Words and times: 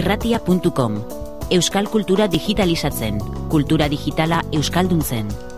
irratia.com 0.00 0.98
Euskal 1.50 1.88
kultura 1.90 2.28
digitalizatzen, 2.28 3.18
kultura 3.52 3.88
digitala 3.92 4.44
euskalduntzen. 4.52 5.49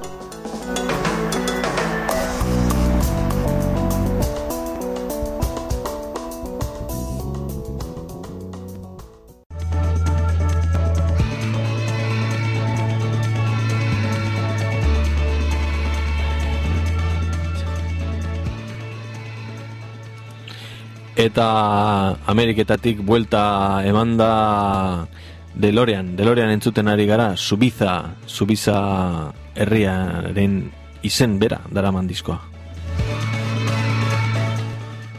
Eta 21.22 22.18
Ameriketatik 22.26 23.00
buelta 23.06 23.82
emanda 23.86 25.06
Delorean, 25.54 26.16
Delorean 26.16 26.50
entzuten 26.50 26.88
ari 26.88 27.06
gara, 27.06 27.36
Subiza, 27.36 28.16
Subiza 28.26 29.32
herriaren 29.54 30.72
izen 31.02 31.38
bera 31.38 31.60
daraman 31.70 32.08
diskoa. 32.08 32.40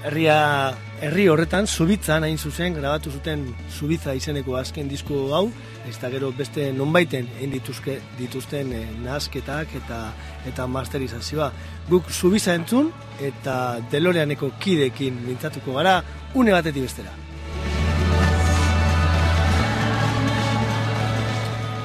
Herria, 0.03 0.73
herri 1.01 1.27
horretan, 1.31 1.67
Subitzan 1.67 2.25
hain 2.27 2.37
zuzen, 2.37 2.75
grabatu 2.75 3.11
zuten 3.13 3.45
Subiza 3.71 4.15
izeneko 4.17 4.57
azken 4.59 4.89
disko 4.91 5.29
hau, 5.35 5.47
ez 5.87 5.97
da 5.99 6.09
gero 6.09 6.31
beste 6.35 6.69
nonbaiten 6.73 7.27
egin 7.37 7.51
dituzke, 7.57 7.97
dituzten 8.17 8.71
eh, 8.73 8.85
nazketak 9.03 9.75
eta 9.81 9.99
eta 10.47 10.67
masterizazioa. 10.67 11.51
Guk 11.89 12.09
Subiza 12.11 12.55
entzun 12.55 12.91
eta 13.21 13.79
Deloreaneko 13.91 14.53
kidekin 14.59 15.19
mintzatuko 15.27 15.75
gara, 15.79 16.01
une 16.35 16.55
batetik 16.55 16.87
bestera. 16.87 17.11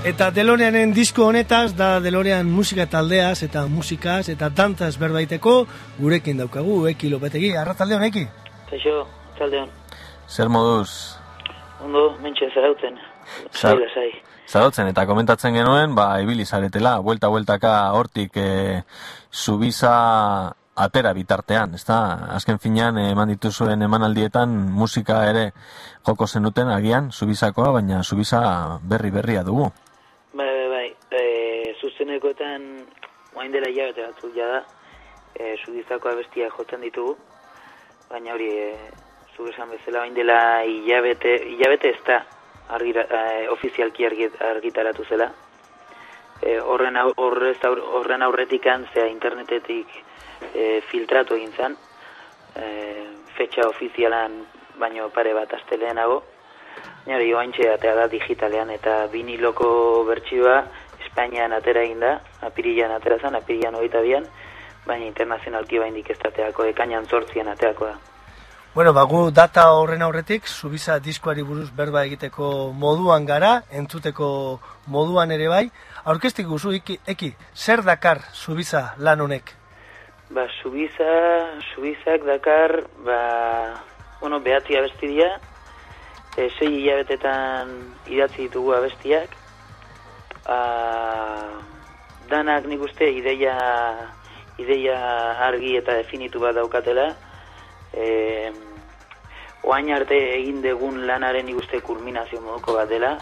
Eta 0.08 0.30
Deloreanen 0.30 0.94
disko 0.94 1.26
honetaz 1.28 1.74
da 1.76 1.98
Delorean 2.00 2.46
musika 2.48 2.86
taldeaz 2.86 3.42
eta 3.44 3.66
musikaz 3.68 4.28
eta 4.32 4.48
tantaz 4.54 4.94
berbaiteko 4.96 5.54
gurekin 5.98 6.38
daukagu 6.38 6.86
Eki 6.94 7.10
Lopetegi. 7.10 7.50
Arratalde 7.58 7.98
honeki? 7.98 8.24
Kaixo, 8.70 9.02
talde 9.38 9.60
hon. 9.60 9.70
Zer 10.28 10.48
moduz? 10.48 11.18
Ondo, 11.84 12.10
mentxe 12.22 12.48
zarauten. 12.54 12.96
Zai. 13.52 13.76
Zarauten, 14.48 14.88
eta 14.88 15.04
komentatzen 15.04 15.52
genuen, 15.52 15.92
ba, 15.94 16.14
ibili 16.24 16.46
zaretela, 16.48 16.94
buelta-bueltaka 17.04 17.72
hortik 17.92 18.38
e, 18.40 18.80
subiza 19.28 19.90
atera 20.78 21.12
bitartean, 21.12 21.74
ezta? 21.76 21.98
Azken 22.32 22.56
finean, 22.62 22.96
eman 23.02 23.28
dituzuen 23.34 23.84
emanaldietan 23.84 24.54
musika 24.72 25.18
ere 25.28 25.50
joko 26.06 26.26
zenuten 26.26 26.72
agian, 26.72 27.10
subizakoa, 27.12 27.74
baina 27.76 28.00
subiza 28.02 28.40
berri-berria 28.88 29.42
dugu. 29.44 29.68
Bai, 30.32 30.48
bai, 30.48 30.68
bai. 30.72 30.88
E, 31.20 31.74
zuzenekoetan, 31.82 32.66
oain 33.36 33.52
dela 33.52 33.68
hilabete 33.68 34.06
batzuk 34.06 34.32
jada, 34.38 34.62
e, 35.34 35.58
sudizako 35.64 36.14
abestia 36.14 36.48
jotzen 36.56 36.88
ditugu, 36.88 37.18
baina 38.08 38.32
hori, 38.32 38.48
e, 38.48 38.72
zu 39.36 39.52
esan 39.52 39.76
bezala, 39.76 40.06
oain 40.06 40.16
dela 40.16 40.40
hilabete, 40.64 41.36
hilabete 41.52 41.92
ez 41.98 42.02
da, 42.08 42.22
argira, 42.68 43.04
e, 43.10 43.48
ofizialki 43.48 44.06
argitaratu 44.06 45.04
zela. 45.08 45.30
E, 46.42 46.58
horren, 46.60 46.96
aurrez, 46.96 47.58
horren 47.64 48.22
aurretik 48.22 48.66
antzea 48.66 49.06
internetetik 49.10 49.88
e, 50.54 50.80
filtratu 50.90 51.34
egin 51.34 51.52
zen, 51.52 51.76
e, 52.54 52.66
fetxa 53.36 53.68
ofizialan 53.68 54.42
baino 54.78 55.08
pare 55.10 55.34
bat 55.34 55.54
astelenago, 55.54 56.22
Nire, 57.08 57.24
oaintxe 57.34 57.70
atea 57.72 57.94
da 57.96 58.04
digitalean 58.12 58.70
eta 58.74 59.06
viniloko 59.12 59.68
bertsioa 60.08 60.58
Espainian 61.06 61.54
atera 61.56 61.82
egin 61.86 62.04
da, 62.04 62.12
apirilan 62.50 62.92
atera 62.98 63.16
zen, 63.22 63.38
apirilan 63.38 63.78
hogeita 63.78 64.04
bian, 64.04 64.28
baina 64.86 65.08
internazionalki 65.08 65.80
bain 65.80 65.96
dikestateako, 65.96 66.68
ekainan 66.74 67.08
zortzien 67.08 67.48
ateako 67.54 67.92
da. 67.92 68.07
Bueno, 68.78 68.92
bagu 68.92 69.32
data 69.34 69.72
horren 69.74 70.04
aurretik, 70.06 70.44
Subiza 70.46 71.00
diskoari 71.02 71.42
buruz 71.42 71.72
berba 71.74 72.04
egiteko 72.06 72.70
moduan 72.70 73.24
gara, 73.26 73.64
entzuteko 73.74 74.28
moduan 74.86 75.32
ere 75.34 75.48
bai. 75.50 75.64
Aurkestik 76.12 76.46
guzu, 76.46 76.70
eki, 76.78 76.94
eki, 77.14 77.32
zer 77.56 77.82
dakar 77.82 78.20
Subiza 78.30 78.92
lan 79.02 79.24
honek? 79.24 79.50
Ba, 80.30 80.44
Subiza, 80.60 81.08
Subizak 81.72 82.22
dakar, 82.22 82.76
ba, 83.02 83.18
bueno, 84.20 84.38
behatzi 84.46 84.78
abestidia, 84.78 85.26
e, 86.36 86.46
sei 86.46 86.70
hilabetetan 86.76 87.74
idatzi 88.06 88.44
ditugu 88.44 88.76
abestiak, 88.78 89.34
a, 90.46 90.60
danak 92.30 92.70
nik 92.70 92.86
uste 92.86 93.10
ideia, 93.10 93.58
ideia 94.62 95.02
argi 95.50 95.74
eta 95.82 95.98
definitu 95.98 96.46
bat 96.46 96.54
daukatela. 96.62 97.10
E, 97.90 98.67
oain 99.62 99.90
arte 99.92 100.18
egin 100.36 100.62
degun 100.62 101.06
lanaren 101.06 101.46
nik 101.46 101.58
uste 101.58 101.80
kulminazio 101.80 102.40
moduko 102.40 102.74
bat 102.78 102.88
dela. 102.88 103.16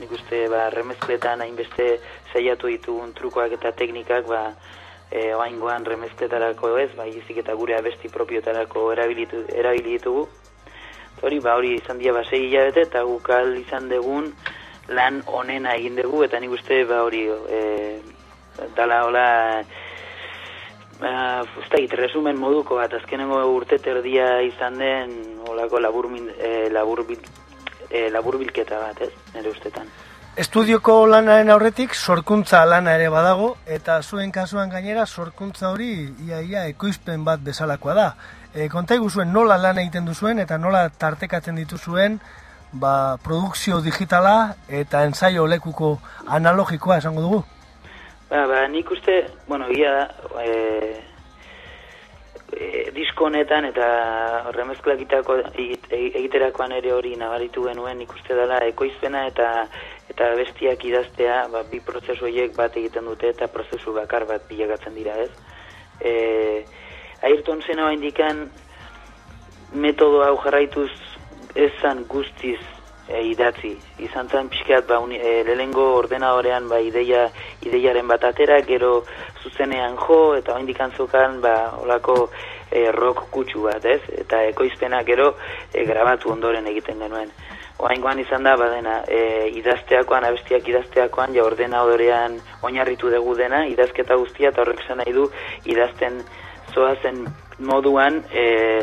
Nik 0.00 0.12
uste 0.14 0.44
ba, 0.48 0.68
remezkletan 0.70 1.40
hainbeste 1.42 1.88
saiatu 2.32 2.68
ditugun 2.70 3.14
trukoak 3.14 3.56
eta 3.58 3.72
teknikak 3.72 4.28
ba, 4.30 4.42
e, 5.10 5.32
oaingoan 5.34 5.86
remezkletarako 5.86 6.76
ez, 6.78 6.90
ba, 6.96 7.06
izik 7.06 7.42
eta 7.42 7.54
gure 7.58 7.74
abesti 7.78 8.08
propiotarako 8.08 8.92
erabili 8.92 9.26
ditugu. 9.90 10.28
Hori, 11.22 11.40
ba, 11.42 11.56
hori 11.58 11.74
izan 11.80 11.98
dira 11.98 12.14
ba, 12.14 12.22
segi 12.24 12.46
hilabete 12.52 12.86
eta 12.86 13.02
gukal 13.02 13.56
izan 13.58 13.88
degun 13.90 14.30
lan 14.88 15.22
onena 15.26 15.74
egin 15.74 15.98
dugu 15.98 16.22
eta 16.24 16.38
nik 16.40 16.54
uste 16.54 16.84
ba, 16.88 17.02
hori 17.04 17.26
e, 17.28 17.62
dala 18.76 19.02
hola 19.06 19.26
ba, 21.00 21.44
da, 21.70 21.96
resumen 21.96 22.38
moduko 22.38 22.76
bat, 22.76 22.92
azkenengo 22.94 23.40
urte 23.54 23.78
terdia 23.78 24.40
izan 24.42 24.78
den 24.78 25.14
olako 25.48 25.80
labur, 25.80 26.10
e, 26.16 26.68
labur, 26.70 27.04
e, 27.90 28.08
laburbilketa 28.10 28.78
bat, 28.78 29.02
ez, 29.02 29.12
nire 29.34 29.50
ustetan. 29.50 29.88
Estudioko 30.38 31.00
lanaren 31.10 31.50
aurretik 31.50 31.96
sorkuntza 31.98 32.60
lana 32.64 32.92
ere 32.94 33.08
badago 33.10 33.56
eta 33.66 33.96
zuen 34.02 34.30
kasuan 34.30 34.70
gainera 34.70 35.06
sorkuntza 35.06 35.72
hori 35.72 35.88
iaia 36.28 36.42
ia, 36.42 36.66
ekoizpen 36.70 37.24
bat 37.26 37.42
bezalakoa 37.42 37.94
da. 37.94 38.12
E, 38.54 38.68
konta 38.68 38.94
zuen 38.94 39.32
nola 39.32 39.56
lan 39.58 39.78
egiten 39.78 40.06
duzuen 40.06 40.38
eta 40.38 40.58
nola 40.58 40.88
tartekatzen 40.90 41.56
dituzuen 41.56 42.20
ba, 42.72 43.18
produkzio 43.24 43.80
digitala 43.80 44.54
eta 44.68 45.02
ensaio 45.04 45.46
lekuko 45.46 45.98
analogikoa 46.28 46.98
esango 46.98 47.20
dugu? 47.20 47.44
Ba, 48.28 48.44
ba, 48.46 48.66
nik 48.68 48.90
uste, 48.90 49.24
bueno, 49.46 49.70
ia 49.72 50.04
e, 50.44 51.00
e, 52.52 52.90
disko 52.92 53.24
honetan 53.24 53.64
eta 53.70 53.86
remezklak 54.52 55.00
egiterakoan 55.00 56.74
ere 56.76 56.92
hori 56.92 57.14
nabaritu 57.16 57.64
genuen 57.70 58.02
ikuste 58.04 58.36
dela 58.36 58.60
ekoizpena 58.68 59.24
eta 59.30 59.48
eta 60.12 60.28
bestiak 60.36 60.84
idaztea 60.84 61.46
ba, 61.48 61.64
bi 61.72 61.80
prozesu 61.80 62.28
horiek 62.28 62.52
bat 62.56 62.76
egiten 62.76 63.08
dute 63.08 63.32
eta 63.32 63.48
prozesu 63.48 63.96
bakar 63.96 64.28
bat 64.28 64.44
bilagatzen 64.48 64.94
dira 65.00 65.16
ez. 65.24 65.30
E, 66.04 66.12
Ayrton 67.24 67.64
zena 67.64 67.88
indikan 67.96 68.50
metodo 69.72 70.20
hau 70.26 70.36
jarraituz 70.44 70.92
ezan 71.56 72.04
guztiz 72.04 72.60
e, 73.08 73.22
idatzi. 73.32 73.72
Izan 74.04 74.28
zen 74.28 74.48
pixkeat 74.52 74.86
ba, 74.88 75.00
uni, 75.00 75.16
e, 75.16 75.42
lehengo 75.48 75.86
ordenadorean 75.96 76.68
ba, 76.68 76.80
ideia, 76.84 77.26
ideiaren 77.66 78.08
bat 78.08 78.24
atera, 78.28 78.60
gero 78.66 79.02
zuzenean 79.42 79.96
jo, 79.96 80.36
eta 80.38 80.56
hain 80.56 80.68
dikantzukan 80.68 81.40
ba, 81.44 81.54
olako 81.82 82.28
e, 82.70 82.90
rock 82.92 83.28
kutsu 83.34 83.64
bat, 83.68 83.84
ez? 83.84 84.00
Eta 84.24 84.42
ekoizpena 84.52 85.02
gero 85.08 85.32
e, 85.72 85.84
grabatu 85.88 86.32
ondoren 86.34 86.66
egiten 86.70 87.00
genuen. 87.04 87.32
Oaingoan 87.78 88.18
izan 88.18 88.42
da, 88.42 88.56
badena, 88.58 89.00
e, 89.06 89.48
idazteakoan, 89.60 90.26
abestiak 90.26 90.66
idazteakoan, 90.68 91.34
ja 91.34 91.44
ordenadorean 91.46 92.40
oinarritu 92.66 93.10
dugu 93.14 93.36
dena, 93.38 93.64
idazketa 93.70 94.16
guztia, 94.18 94.50
eta 94.50 94.64
horrek 94.64 94.82
esan 94.84 94.98
nahi 95.02 95.14
du, 95.14 95.28
idazten 95.70 96.18
zoazen 96.74 97.22
moduan, 97.58 98.18
e, 98.34 98.82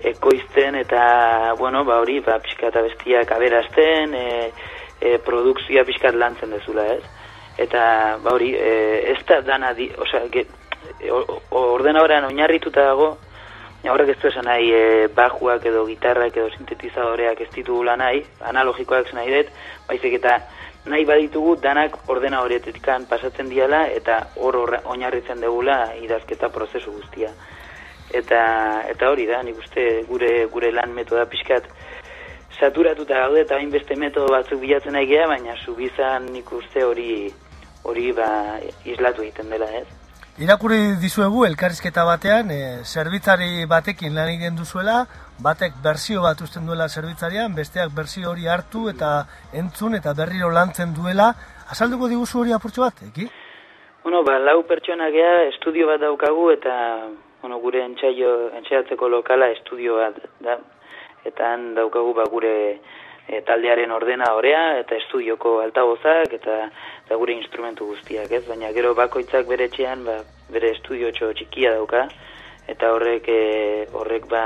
ekoizten 0.00 0.78
eta, 0.78 1.54
bueno, 1.58 1.84
ba 1.84 1.98
hori, 2.00 2.20
ba, 2.20 2.38
pixka 2.42 2.68
eta 2.70 2.82
bestiak 2.82 3.32
aberazten, 3.34 4.14
e, 4.14 4.50
e, 5.00 5.16
produkzioa 5.24 5.84
pixkat 5.88 6.14
lantzen 6.14 6.54
dezula, 6.54 6.86
ez? 6.94 7.02
Eta, 7.58 7.82
ba 8.22 8.34
hori, 8.34 8.52
e, 8.54 9.14
ez 9.14 9.18
da 9.26 9.40
dana, 9.42 9.72
di, 9.74 9.90
oza, 9.98 10.22
ge, 10.30 10.46
ordena 11.50 12.02
horrean 12.02 12.28
oinarrituta 12.28 12.84
dago, 12.90 13.16
horrek 13.88 14.14
ez 14.14 14.18
du 14.20 14.28
esan 14.28 14.46
nahi 14.46 14.70
e, 14.74 14.84
bajuak 15.14 15.64
edo 15.66 15.84
gitarrak 15.86 16.36
edo 16.36 16.48
sintetizadoreak 16.56 17.40
ez 17.40 17.50
ditugula 17.54 17.96
nahi, 17.96 18.22
analogikoak 18.50 19.12
nahi 19.14 19.30
dut, 19.32 19.52
baizik 19.88 20.18
eta 20.18 20.38
nahi 20.88 21.04
baditugu 21.04 21.56
danak 21.62 21.96
ordena 22.08 22.42
horietetik 22.42 22.86
pasatzen 23.08 23.48
diala 23.48 23.86
eta 23.92 24.18
hor 24.36 24.78
oinarritzen 24.84 25.40
degula 25.40 25.94
idazketa 26.02 26.48
prozesu 26.48 26.92
guztia 26.92 27.30
eta 28.14 28.42
eta 28.88 29.10
hori 29.10 29.26
da, 29.26 29.42
nik 29.42 29.58
uste 29.58 30.04
gure 30.08 30.46
gure 30.52 30.72
lan 30.72 30.94
metoda 30.94 31.26
pixkat 31.26 31.68
saturatuta 32.58 33.20
gaude 33.26 33.44
eta 33.44 33.56
hain 33.56 33.70
beste 33.70 33.96
metodo 33.96 34.32
batzuk 34.32 34.60
bilatzen 34.60 34.92
nahi 34.92 35.06
geha, 35.06 35.28
baina 35.30 35.56
subizan 35.64 36.32
nik 36.32 36.50
uste 36.52 36.84
hori 36.84 37.30
hori 37.84 38.12
ba 38.12 38.58
islatu 38.84 39.22
egiten 39.22 39.50
dela, 39.50 39.70
ez? 39.80 39.86
Irakurri 40.38 40.94
dizuegu 41.02 41.44
elkarrizketa 41.48 42.04
batean, 42.06 42.50
e, 42.54 42.58
zerbitzari 42.86 43.64
batekin 43.66 44.14
lan 44.14 44.28
egiten 44.30 44.58
duzuela, 44.58 45.00
batek 45.42 45.80
berzio 45.82 46.22
bat 46.22 46.40
usten 46.44 46.66
duela 46.66 46.86
zerbitzarian, 46.88 47.56
besteak 47.56 47.90
berzio 47.94 48.30
hori 48.30 48.46
hartu 48.46 48.86
eta 48.92 49.24
entzun 49.52 49.98
eta 49.98 50.14
berriro 50.14 50.50
lantzen 50.54 50.94
duela. 50.94 51.32
Azalduko 51.74 52.06
diguzu 52.08 52.44
hori 52.44 52.54
apurtxo 52.54 52.86
bat, 52.86 53.02
eki? 53.08 53.26
Bueno, 54.04 54.22
ba, 54.24 54.38
lau 54.38 54.62
pertsona 54.68 55.10
gea, 55.10 55.32
estudio 55.48 55.90
bat 55.90 56.00
daukagu 56.06 56.52
eta 56.54 56.76
bueno, 57.48 57.62
gure 57.62 57.82
entsaio, 57.82 58.50
entsaiatzeko 58.52 59.08
lokala 59.08 59.48
estudio 59.48 59.96
bat 59.96 60.16
da, 60.44 60.58
eta 61.24 61.52
han 61.54 61.70
daukagu 61.74 62.12
ba 62.12 62.26
gure 62.28 62.52
e, 63.24 63.40
taldearen 63.48 63.90
ordena 63.90 64.34
horea 64.36 64.76
eta 64.82 64.98
estudioko 65.00 65.54
altabozak 65.62 66.34
eta, 66.36 66.58
eta 67.06 67.16
gure 67.16 67.32
instrumentu 67.32 67.88
guztiak, 67.88 68.30
ez? 68.36 68.44
Baina 68.44 68.68
gero 68.76 68.92
bakoitzak 68.98 69.48
bere 69.48 69.70
etxean 69.72 70.04
ba, 70.04 70.18
bere 70.52 70.74
estudio 70.76 71.08
txikia 71.08 71.72
dauka 71.78 72.04
eta 72.68 72.92
horrek 72.92 73.32
e, 73.32 73.42
horrek 73.96 74.28
ba 74.28 74.44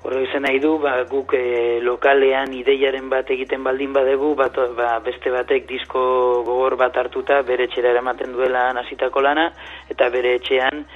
Horrek 0.00 0.30
izan 0.30 0.46
nahi 0.46 0.56
du, 0.64 0.78
ba, 0.80 0.94
guk 1.04 1.34
e, 1.36 1.76
lokalean 1.84 2.54
ideiaren 2.56 3.10
bat 3.12 3.28
egiten 3.28 3.60
baldin 3.66 3.92
badegu, 3.92 4.30
bat, 4.32 4.56
ba, 4.72 4.94
beste 5.04 5.28
batek 5.28 5.66
disko 5.68 6.00
gogor 6.46 6.78
bat 6.80 6.96
hartuta 6.96 7.42
bere 7.44 7.66
etxera 7.68 7.90
eramaten 7.92 8.32
duela 8.32 8.70
hasitako 8.80 9.20
lana, 9.20 9.50
eta 9.92 10.08
bere 10.08 10.38
etxean 10.38 10.86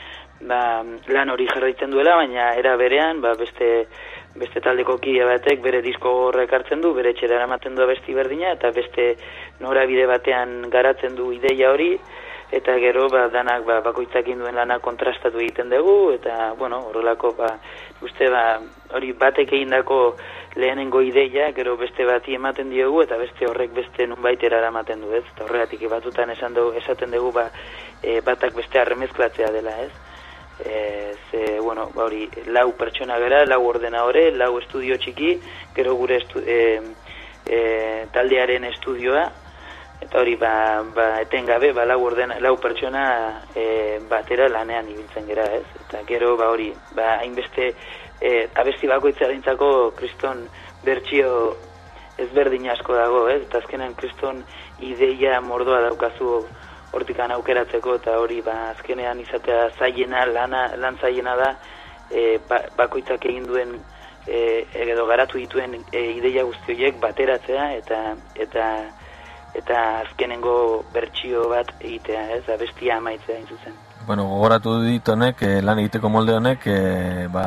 ba, 0.48 0.82
lan 1.08 1.30
hori 1.30 1.46
jarraitzen 1.50 1.90
duela, 1.90 2.16
baina 2.20 2.52
era 2.60 2.76
berean, 2.76 3.20
ba, 3.24 3.34
beste, 3.38 3.86
beste 4.36 4.60
taldeko 4.60 4.98
kide 5.02 5.24
batek 5.28 5.62
bere 5.62 5.80
disko 5.82 6.12
horrek 6.28 6.52
hartzen 6.52 6.82
du, 6.84 6.92
bere 6.94 7.14
txera 7.14 7.40
eramaten 7.40 7.74
du 7.74 7.86
besti 7.86 8.14
berdina, 8.14 8.52
eta 8.58 8.70
beste 8.74 9.14
norabide 9.60 10.06
batean 10.10 10.70
garatzen 10.70 11.16
du 11.16 11.30
ideia 11.32 11.72
hori, 11.72 11.94
eta 12.54 12.76
gero 12.78 13.08
ba, 13.08 13.26
danak 13.32 13.64
ba, 13.66 13.80
bakoitzak 13.82 14.28
induen 14.30 14.54
lana 14.54 14.78
kontrastatu 14.84 15.40
egiten 15.40 15.72
dugu, 15.72 16.12
eta 16.14 16.52
bueno, 16.58 16.82
horrelako 16.90 17.32
ba, 17.38 17.50
uste 18.04 18.28
ba, 18.30 18.44
hori 18.94 19.12
batek 19.18 19.56
egindako 19.56 20.00
lehenengo 20.60 21.02
ideia, 21.02 21.50
gero 21.56 21.76
beste 21.80 22.06
bati 22.06 22.36
ematen 22.36 22.70
diogu, 22.70 23.02
eta 23.02 23.18
beste 23.18 23.48
horrek 23.48 23.74
beste 23.74 24.06
nunbaitera 24.06 24.60
eramaten 24.62 25.02
du, 25.02 25.10
ez? 25.16 25.24
Eta 25.34 25.48
horregatik 25.48 25.88
batutan 25.90 26.30
esan 26.30 26.54
dugu, 26.54 26.76
esaten 26.78 27.10
dugu 27.10 27.32
ba, 27.34 27.48
e, 28.02 28.20
batak 28.20 28.54
beste 28.54 28.78
arremezklatzea 28.78 29.50
dela, 29.54 29.78
ez? 29.82 30.03
E, 30.61 31.14
ze, 31.30 31.61
bueno, 31.61 31.90
ba 31.94 32.04
hori, 32.04 32.28
lau 32.46 32.73
pertsona 32.76 33.18
gara, 33.18 33.44
lau 33.46 33.62
ordenadore, 33.66 34.30
lau 34.37 34.58
estudio 34.58 34.99
txiki, 34.99 35.38
gero 35.75 35.96
gure 35.96 36.20
estu, 36.23 36.42
e, 36.44 36.80
e, 37.46 38.06
taldearen 38.12 38.64
estudioa, 38.70 39.25
eta 40.04 40.20
hori, 40.20 40.37
ba, 40.37 40.82
ba 40.94 41.08
etengabe, 41.23 41.73
ba, 41.73 41.87
lau, 41.88 42.00
ordena, 42.04 42.38
lau 42.40 42.56
pertsona 42.61 43.04
e, 43.54 44.00
batera 44.11 44.49
lanean 44.52 44.90
ibiltzen 44.92 45.26
gara, 45.30 45.46
ez? 45.58 45.64
Eta 45.87 46.04
gero, 46.06 46.37
ba 46.37 46.50
hori, 46.52 46.70
ba, 46.94 47.18
hainbeste, 47.20 47.73
e, 48.20 48.49
abesti 48.54 48.90
bakoitza 48.90 49.28
dintzako 49.30 49.92
kriston 49.96 50.46
bertsio 50.84 51.54
ezberdin 52.18 52.68
asko 52.70 52.94
dago, 52.94 53.25
ez? 53.28 53.42
Eta 53.49 53.58
azkenan 53.62 53.96
kriston 53.99 54.44
ideia 54.84 55.40
mordoa 55.42 55.80
daukazu 55.88 56.44
hortikan 56.94 57.32
aukeratzeko 57.34 57.98
eta 58.00 58.18
hori 58.22 58.40
ba, 58.42 58.70
azkenean 58.74 59.20
izatea 59.20 59.68
zaiena, 59.78 60.24
lana, 60.26 60.68
lan 60.80 60.98
zaiena 61.00 61.36
da 61.36 61.50
e, 62.10 62.38
ba, 62.48 62.60
bakoitzak 62.76 63.24
egin 63.30 63.46
duen 63.46 63.76
e, 64.26 64.64
edo 64.86 65.06
garatu 65.06 65.38
dituen 65.38 65.78
e, 65.92 66.04
ideia 66.18 66.44
guzti 66.44 66.74
horiek 66.74 67.00
bateratzea 67.02 67.72
eta 67.78 68.04
eta 68.46 68.68
eta 69.54 69.80
azkenengo 70.00 70.84
bertsio 70.92 71.48
bat 71.52 71.68
egitea, 71.78 72.24
ez, 72.36 72.42
abestia 72.50 72.96
amaitzea 72.98 73.44
zuzen. 73.46 73.76
Bueno, 74.06 74.26
gogoratu 74.28 74.80
dit 74.82 75.08
honek, 75.08 75.42
e, 75.46 75.60
lan 75.62 75.78
egiteko 75.84 76.10
molde 76.10 76.34
honek, 76.34 76.66
e, 76.66 77.28
ba, 77.32 77.46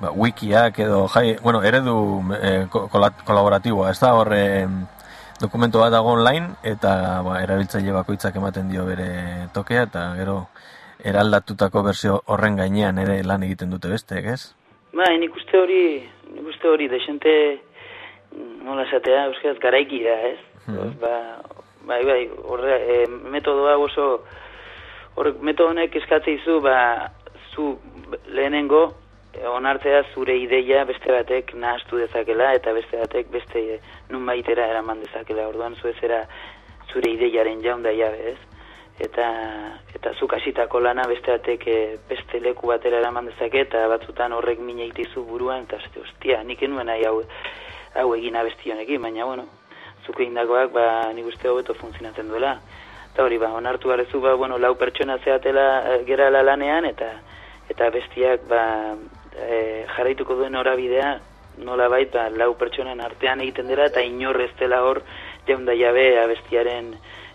ba, 0.00 0.12
wikiak 0.14 0.78
edo 0.86 1.02
jai, 1.12 1.36
bueno, 1.42 1.60
eredu 1.66 1.96
e, 2.38 2.52
kolaboratiboa, 2.70 3.90
ez 3.90 3.98
da 4.00 4.14
horre 4.14 4.44
dokumentu 5.40 5.78
bat 5.82 5.92
dago 5.94 6.12
online 6.16 6.58
eta 6.66 7.22
ba, 7.26 7.38
erabiltzaile 7.42 7.94
bakoitzak 7.94 8.36
ematen 8.36 8.70
dio 8.72 8.84
bere 8.86 9.48
tokea 9.54 9.86
eta 9.88 10.04
gero 10.18 10.38
eraldatutako 11.04 11.82
berzio 11.86 12.20
horren 12.26 12.56
gainean 12.58 12.98
ere 12.98 13.20
lan 13.24 13.44
egiten 13.46 13.70
dute 13.70 13.90
beste, 13.92 14.18
ez? 14.18 14.54
Ba, 14.92 15.06
nik 15.20 15.34
uste 15.36 15.58
hori, 15.58 15.82
nik 16.34 16.46
uste 16.50 16.68
hori, 16.68 16.88
desente, 16.90 17.32
nola 18.64 18.86
esatea, 18.88 19.28
euskaraz 19.30 19.58
garaiki 19.62 20.02
da, 20.02 20.16
ez? 20.32 20.38
Hmm. 20.66 20.96
Ba, 21.00 21.12
bai, 21.86 22.00
bai, 22.04 22.22
horre, 22.50 22.80
e, 22.82 22.96
metodoa 23.30 23.76
oso, 23.78 24.08
hor, 25.14 25.30
metodo 25.40 25.70
honek 25.70 25.94
eskatzea 26.02 26.40
izu, 26.40 26.58
ba, 26.64 26.78
zu 27.54 27.76
lehenengo, 28.34 28.88
onartzea 29.36 30.02
zure 30.14 30.36
ideia 30.38 30.84
beste 30.84 31.12
batek 31.12 31.54
nahastu 31.54 31.98
dezakela, 32.00 32.52
eta 32.56 32.72
beste 32.72 32.98
batek 32.98 33.30
beste 33.30 33.80
nun 34.10 34.26
baitera 34.26 34.66
eraman 34.66 35.02
dezakela, 35.04 35.48
orduan 35.48 35.76
zu 35.76 35.88
ezera 35.88 36.24
zure 36.92 37.10
ideiaren 37.12 37.62
jaunda 37.62 37.92
jabe, 37.92 38.32
ez? 38.32 38.38
Eta, 38.98 39.26
eta 39.94 40.12
zuk 40.18 40.32
hasitako 40.34 40.80
lana 40.82 41.04
beste 41.06 41.30
batek 41.30 41.66
e, 41.70 41.76
beste 42.08 42.40
leku 42.42 42.66
batera 42.72 42.98
eraman 42.98 43.28
dezake, 43.30 43.62
eta 43.68 43.84
batzutan 43.92 44.34
horrek 44.34 44.58
mine 44.58 44.88
itizu 44.88 45.22
buruan, 45.28 45.68
eta 45.68 45.78
zute, 45.84 46.02
ostia, 46.02 46.42
nik 46.42 46.62
enuen 46.66 46.90
nahi 46.90 47.04
hau, 47.06 47.20
hau 47.94 48.08
egin 48.16 48.36
abestionekin, 48.40 49.02
baina, 49.02 49.28
bueno, 49.28 49.46
zuk 50.04 50.18
egin 50.20 50.34
ba, 50.72 51.12
nik 51.14 51.26
uste 51.26 51.48
hobeto 51.48 51.74
funtzionatzen 51.74 52.28
duela. 52.28 52.58
Eta 53.12 53.22
hori, 53.22 53.38
ba, 53.38 53.52
onartu 53.54 53.88
garezu, 53.88 54.20
ba, 54.20 54.34
bueno, 54.34 54.58
lau 54.58 54.74
pertsona 54.74 55.18
zeatela 55.18 55.94
e, 55.94 56.04
gerala 56.04 56.42
lanean, 56.42 56.84
eta 56.84 57.12
eta 57.68 57.90
bestiak, 57.90 58.48
ba, 58.48 58.96
e, 59.38 59.86
jarraituko 59.96 60.36
duen 60.38 60.56
horabidea, 60.56 61.18
nola 61.64 61.88
baita 61.88 62.28
lau 62.30 62.52
pertsonen 62.58 63.00
artean 63.00 63.40
egiten 63.40 63.68
dira, 63.70 63.88
eta 63.90 64.02
inorrez 64.04 64.52
dela 64.58 64.82
hor, 64.86 65.02
jaunda 65.48 65.74
jabe 65.78 66.10
abestiaren 66.22 66.92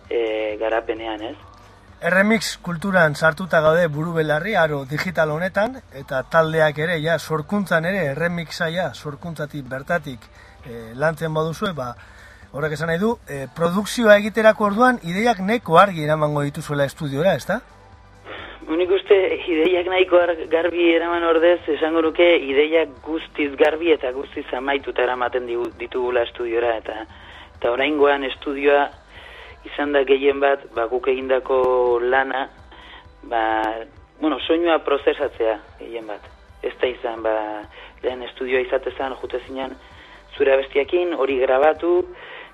e, 0.10 0.56
garapenean, 0.60 1.24
ez? 1.32 1.36
Erremix 2.04 2.58
kulturan 2.60 3.16
sartuta 3.16 3.62
gaude 3.64 3.88
buru 3.88 4.12
belarri, 4.18 4.58
aro 4.60 4.84
digital 4.86 5.32
honetan, 5.32 5.78
eta 5.96 6.24
taldeak 6.32 6.80
ere, 6.84 6.98
ja, 7.04 7.18
sorkuntzan 7.20 7.86
ere, 7.88 8.10
erremixa, 8.12 8.68
ja, 8.74 8.90
sorkuntzatik 8.94 9.70
bertatik 9.72 10.28
e, 10.66 10.92
lantzen 11.00 11.34
baduzue, 11.34 11.72
ba, 11.78 11.94
horrek 12.52 12.76
esan 12.76 12.92
nahi 12.92 13.00
du, 13.00 13.16
e, 13.28 13.46
produkzioa 13.56 14.18
egiterako 14.20 14.68
orduan, 14.72 15.00
ideiak 15.04 15.40
neko 15.40 15.80
argi 15.80 16.04
eramango 16.04 16.44
dituzuela 16.44 16.86
estudiora, 16.90 17.38
ez 17.40 17.48
da? 17.48 17.62
Unik 18.64 18.92
uste, 18.96 19.16
ideiak 19.50 19.88
nahiko 19.92 20.20
garbi 20.52 20.86
eraman 20.94 21.24
ordez, 21.28 21.60
esango 21.74 22.02
nuke, 22.06 22.28
ideiak 22.48 22.94
guztiz 23.04 23.50
garbi 23.60 23.92
eta 23.92 24.12
guztiz 24.16 24.46
amaituta 24.56 25.04
eramaten 25.04 25.48
ditugula 25.80 26.24
estudiora, 26.24 26.78
eta 26.78 27.06
eta 27.58 27.72
orain 27.72 28.24
estudioa 28.24 28.90
izan 29.66 29.92
da 29.92 30.04
gehien 30.04 30.40
bat, 30.40 30.64
ba, 30.76 30.88
guk 30.88 31.08
egindako 31.08 32.00
lana, 32.04 32.50
ba, 33.24 33.44
bueno, 34.20 34.40
soinua 34.40 34.80
prozesatzea 34.80 35.60
gehien 35.80 36.08
bat. 36.08 36.22
Ez 36.64 36.74
da 36.80 36.88
izan, 36.88 37.24
ba, 37.24 37.64
lehen 38.04 38.24
estudioa 38.24 38.62
izatezan, 38.62 39.16
jute 39.22 39.40
zinean, 39.48 39.76
zure 40.38 40.54
abestiakin, 40.54 41.14
hori 41.14 41.40
grabatu, 41.40 42.06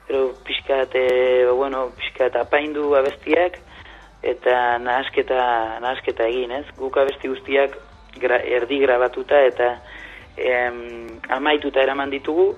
pero 0.08 0.30
pixkat, 0.46 0.96
e, 0.96 1.46
bueno, 1.52 1.90
pixkat 1.98 2.36
apaindu 2.36 2.96
abestiak, 2.96 3.60
eta 4.24 4.78
nahasketa, 4.84 5.80
nahasketa 5.84 6.28
egin, 6.28 6.52
ez? 6.52 6.66
Guk 6.78 6.98
abesti 6.98 7.32
guztiak 7.32 7.78
gra, 8.20 8.40
erdi 8.44 8.80
grabatuta 8.84 9.40
eta 9.48 9.76
em, 10.38 11.08
amaituta 11.30 11.82
eraman 11.82 12.12
ditugu, 12.12 12.54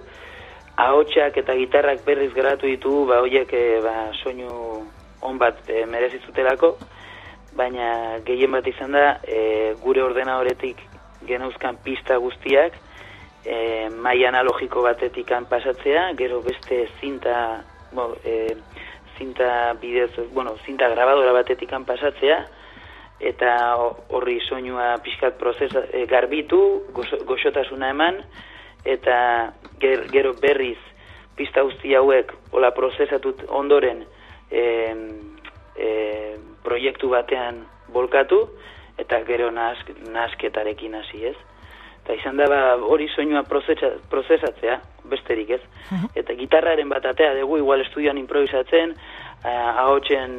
ahotsak 0.78 1.38
eta 1.38 1.56
gitarrak 1.60 2.06
berriz 2.06 2.32
grabatu 2.34 2.70
ditugu, 2.70 3.06
ba 3.10 3.22
hoiek 3.22 3.54
e, 3.54 3.66
ba, 3.84 3.96
soinu 4.24 4.86
on 5.22 5.38
bat 5.38 5.70
e, 5.70 5.86
merezizutelako, 5.86 6.76
baina 7.58 8.20
gehien 8.26 8.52
bat 8.52 8.68
izan 8.68 8.96
da 8.96 9.20
e, 9.28 9.74
gure 9.84 10.04
ordena 10.04 10.40
horretik 10.40 10.82
genauzkan 11.28 11.78
pista 11.84 12.18
guztiak, 12.18 12.78
e, 13.46 13.90
mai 13.90 14.24
analogiko 14.26 14.82
batetik 14.86 15.34
pasatzea, 15.50 16.12
gero 16.18 16.42
beste 16.42 16.88
zinta, 17.00 17.64
bo, 17.94 18.16
e, 18.26 18.56
zinta 19.22 19.74
bidez, 19.78 20.12
bueno, 20.34 20.56
zinta 20.66 20.90
grabadora 20.90 21.32
batetik 21.32 21.70
pasatzea, 21.86 22.40
eta 23.22 23.52
horri 24.10 24.40
soinua 24.42 24.96
pixkat 25.06 25.38
prozesa 25.38 25.86
e, 25.94 26.08
garbitu, 26.10 26.90
goxotasuna 27.30 27.92
eman, 27.94 28.18
eta 28.84 29.54
gero 29.80 30.34
berriz 30.42 30.80
pista 31.38 31.62
guzti 31.62 31.94
hauek 31.96 32.34
hola 32.52 32.72
prozesatut 32.74 33.46
ondoren 33.50 34.02
e, 34.50 34.64
e, 35.78 35.92
proiektu 36.66 37.14
batean 37.14 37.62
bolkatu, 37.94 38.42
eta 38.98 39.22
gero 39.30 39.52
nasketarekin 39.54 40.98
hasi 40.98 41.26
ez. 41.30 41.38
Eta 42.02 42.18
izan 42.18 42.38
da 42.38 42.48
ba, 42.50 42.60
hori 42.82 43.08
soinua 43.14 43.44
prozesatzea, 43.46 44.80
besterik 45.12 45.50
ez. 45.58 45.62
Mhm. 45.92 46.14
Eta 46.18 46.34
gitarraren 46.38 46.90
bat 46.90 47.06
atea 47.06 47.36
dugu, 47.40 47.60
igual 47.62 47.82
estudioan 47.86 48.18
improvisatzen, 48.18 48.96
ahotsen 49.44 50.34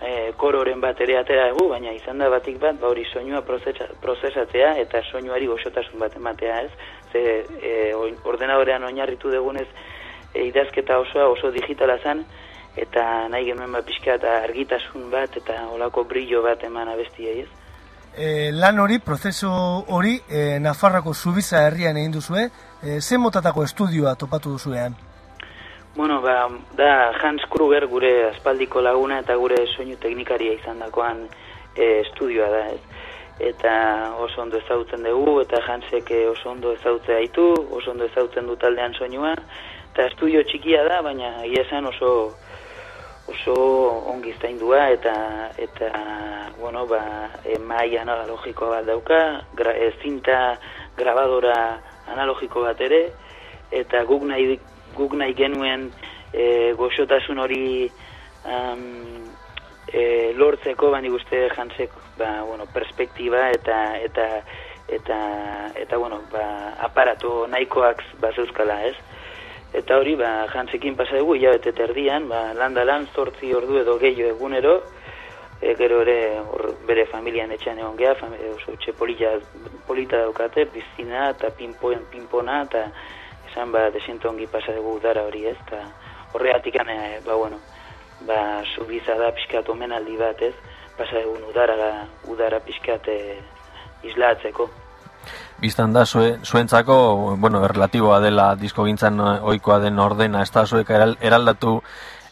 eh, 0.00 0.32
kororen 0.36 0.80
bat 0.80 1.00
ere 1.00 1.18
atera 1.18 1.48
dugu, 1.50 1.70
baina 1.72 1.92
izan 1.92 2.18
da 2.18 2.28
batik 2.30 2.60
bat, 2.62 2.78
ba 2.80 2.88
hori 2.88 3.04
soinua 3.12 3.42
prozesatzea 3.42 4.76
eta 4.82 5.02
soinuari 5.10 5.46
goxotasun 5.50 5.98
bat 5.98 6.16
ematea 6.16 6.60
ez. 6.62 6.70
Ze 7.12 7.44
eh, 7.62 7.92
ordenadorean 8.24 8.84
oinarritu 8.84 9.30
dugunez 9.30 9.66
eh, 9.66 10.46
idazketa 10.46 10.98
osoa 10.98 11.28
oso 11.32 11.50
digitala 11.50 11.98
zen, 11.98 12.24
eta 12.76 13.28
nahi 13.30 13.50
genuen 13.50 13.72
bat 13.72 13.86
pixka 13.86 14.16
eta 14.18 14.38
argitasun 14.44 15.10
bat 15.10 15.36
eta 15.36 15.60
olako 15.74 16.04
brillo 16.10 16.42
bat 16.42 16.62
eman 16.64 16.90
abestiei 16.94 17.40
ez. 17.42 17.50
E, 18.14 18.52
lan 18.54 18.78
hori, 18.78 19.00
prozesu 19.02 19.50
hori, 19.50 20.20
e, 20.30 20.60
Nafarrako 20.62 21.14
Zubiza 21.14 21.64
herrian 21.66 21.96
egin 21.98 22.12
duzue, 22.14 22.44
e, 22.82 23.00
ze 23.00 23.18
motatako 23.18 23.64
estudioa 23.64 24.14
topatu 24.14 24.54
duzuean? 24.54 24.94
Bueno, 25.96 26.20
ba, 26.20 26.48
da 26.74 27.12
Hans 27.22 27.42
Kruger 27.48 27.86
gure 27.86 28.24
aspaldiko 28.26 28.80
laguna 28.82 29.20
eta 29.22 29.36
gure 29.38 29.60
soinu 29.76 29.94
teknikaria 30.02 30.56
izan 30.56 30.80
dakoan 30.82 31.20
e, 31.76 32.00
estudioa 32.00 32.48
da, 32.50 32.62
ez? 32.72 32.80
Eta 33.50 33.74
oso 34.24 34.42
ondo 34.42 34.58
ezautzen 34.58 35.06
dugu, 35.06 35.36
eta 35.44 35.60
Hansek 35.62 36.10
oso 36.32 36.50
ondo 36.50 36.72
ezautzea 36.74 37.20
ditu, 37.22 37.46
oso 37.78 37.94
ondo 37.94 38.08
ezautzen 38.10 38.50
du 38.50 38.58
taldean 38.58 38.98
soinua, 38.98 39.36
eta 39.92 40.08
estudio 40.10 40.42
txikia 40.42 40.82
da, 40.90 40.98
baina 41.06 41.30
esan 41.62 41.86
oso 41.86 42.10
oso 43.30 43.54
ongi 44.10 44.34
zaindua 44.42 44.90
eta 44.98 45.14
eta 45.56 45.94
bueno 46.58 46.86
ba 46.86 47.30
mai 47.62 47.96
analogiko 47.96 48.68
bat 48.68 48.84
dauka 48.84 49.46
gra, 49.54 49.78
e, 49.78 49.92
zinta 50.02 50.58
grabadora 50.98 51.78
analogiko 52.10 52.66
bat 52.66 52.80
ere 52.80 53.04
eta 53.70 54.04
guk 54.04 54.26
nahi 54.28 54.58
guk 54.94 55.14
nahi 55.18 55.34
genuen 55.34 55.90
e, 56.32 56.72
goxotasun 56.78 57.38
hori 57.38 57.90
um, 58.44 59.24
e, 59.92 60.32
lortzeko 60.36 60.90
bani 60.90 61.10
guzti 61.12 61.44
jantzek 61.54 61.92
ba, 62.18 62.42
bueno, 62.42 62.66
perspektiba 62.72 63.50
eta 63.50 63.98
eta 63.98 64.28
eta 64.88 65.18
eta 65.74 65.96
bueno 65.96 66.20
ba, 66.32 66.74
aparato 66.78 67.46
nahikoak 67.46 68.02
ba 68.20 68.32
euskala 68.36 68.84
ez? 68.86 68.96
Eta 69.74 69.96
hori, 69.98 70.14
ba, 70.14 70.46
jantzekin 70.52 70.94
pasa 70.94 71.18
dugu, 71.18 71.34
hilabete 71.34 71.72
terdian, 71.74 72.28
ba, 72.30 72.52
landa 72.54 72.84
lan, 72.86 73.08
zortzi 73.10 73.48
ordu 73.58 73.80
edo 73.80 73.96
gehiago 73.98 74.36
egunero, 74.36 74.74
e, 75.60 75.74
gero 75.74 76.02
ere 76.04 76.38
or, 76.38 76.68
bere 76.86 77.08
familian 77.10 77.50
etxean 77.50 77.80
egon 77.82 77.96
geha, 77.98 78.14
oso 78.52 78.76
etxe 78.76 78.94
polita, 78.94 79.32
polita 79.88 80.20
daukate, 80.22 80.68
piztina 80.70 81.30
eta 81.32 81.50
pinpoen, 81.58 82.04
pinpona, 82.12 82.60
eta 82.68 82.84
esan 83.54 83.70
ba, 83.70 83.90
desiento 83.90 84.28
ongi 84.28 84.46
pasa 84.50 84.74
dugu 84.74 84.98
dara 85.00 85.22
hori 85.22 85.46
ez, 85.46 85.56
eta 85.66 85.78
horreatik 86.34 86.74
e, 86.74 87.20
ba, 87.24 87.34
bueno, 87.34 87.58
ba, 88.26 88.62
subiza 88.74 89.14
da 89.14 89.30
pixkat 89.30 89.68
omenaldi 89.68 90.16
bat 90.18 90.42
ez, 90.42 90.54
pasa 90.98 91.22
dugu 91.22 91.50
udara, 91.50 92.08
udara 92.26 92.58
pixkat 92.60 93.08
e, 93.08 93.38
islatzeko 94.02 94.68
biztan 95.62 95.94
da 95.94 96.04
zue, 96.04 96.38
zuentzako, 96.44 97.36
bueno, 97.40 97.62
relatiboa 97.68 98.18
dela 98.20 98.50
disko 98.60 98.84
gintzan 98.84 99.20
oikoa 99.20 99.78
den 99.80 99.98
ordena, 99.98 100.42
ez 100.42 100.50
da 100.52 100.66
zuek 100.66 100.90
eraldatu 100.90 101.78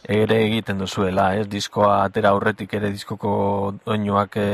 ere 0.02 0.40
egiten 0.44 0.82
duzuela, 0.82 1.30
ez? 1.38 1.46
Diskoa 1.48 2.02
atera 2.02 2.34
aurretik 2.34 2.74
ere 2.74 2.90
diskoko 2.90 3.72
doinuak 3.86 4.36
e, 4.36 4.48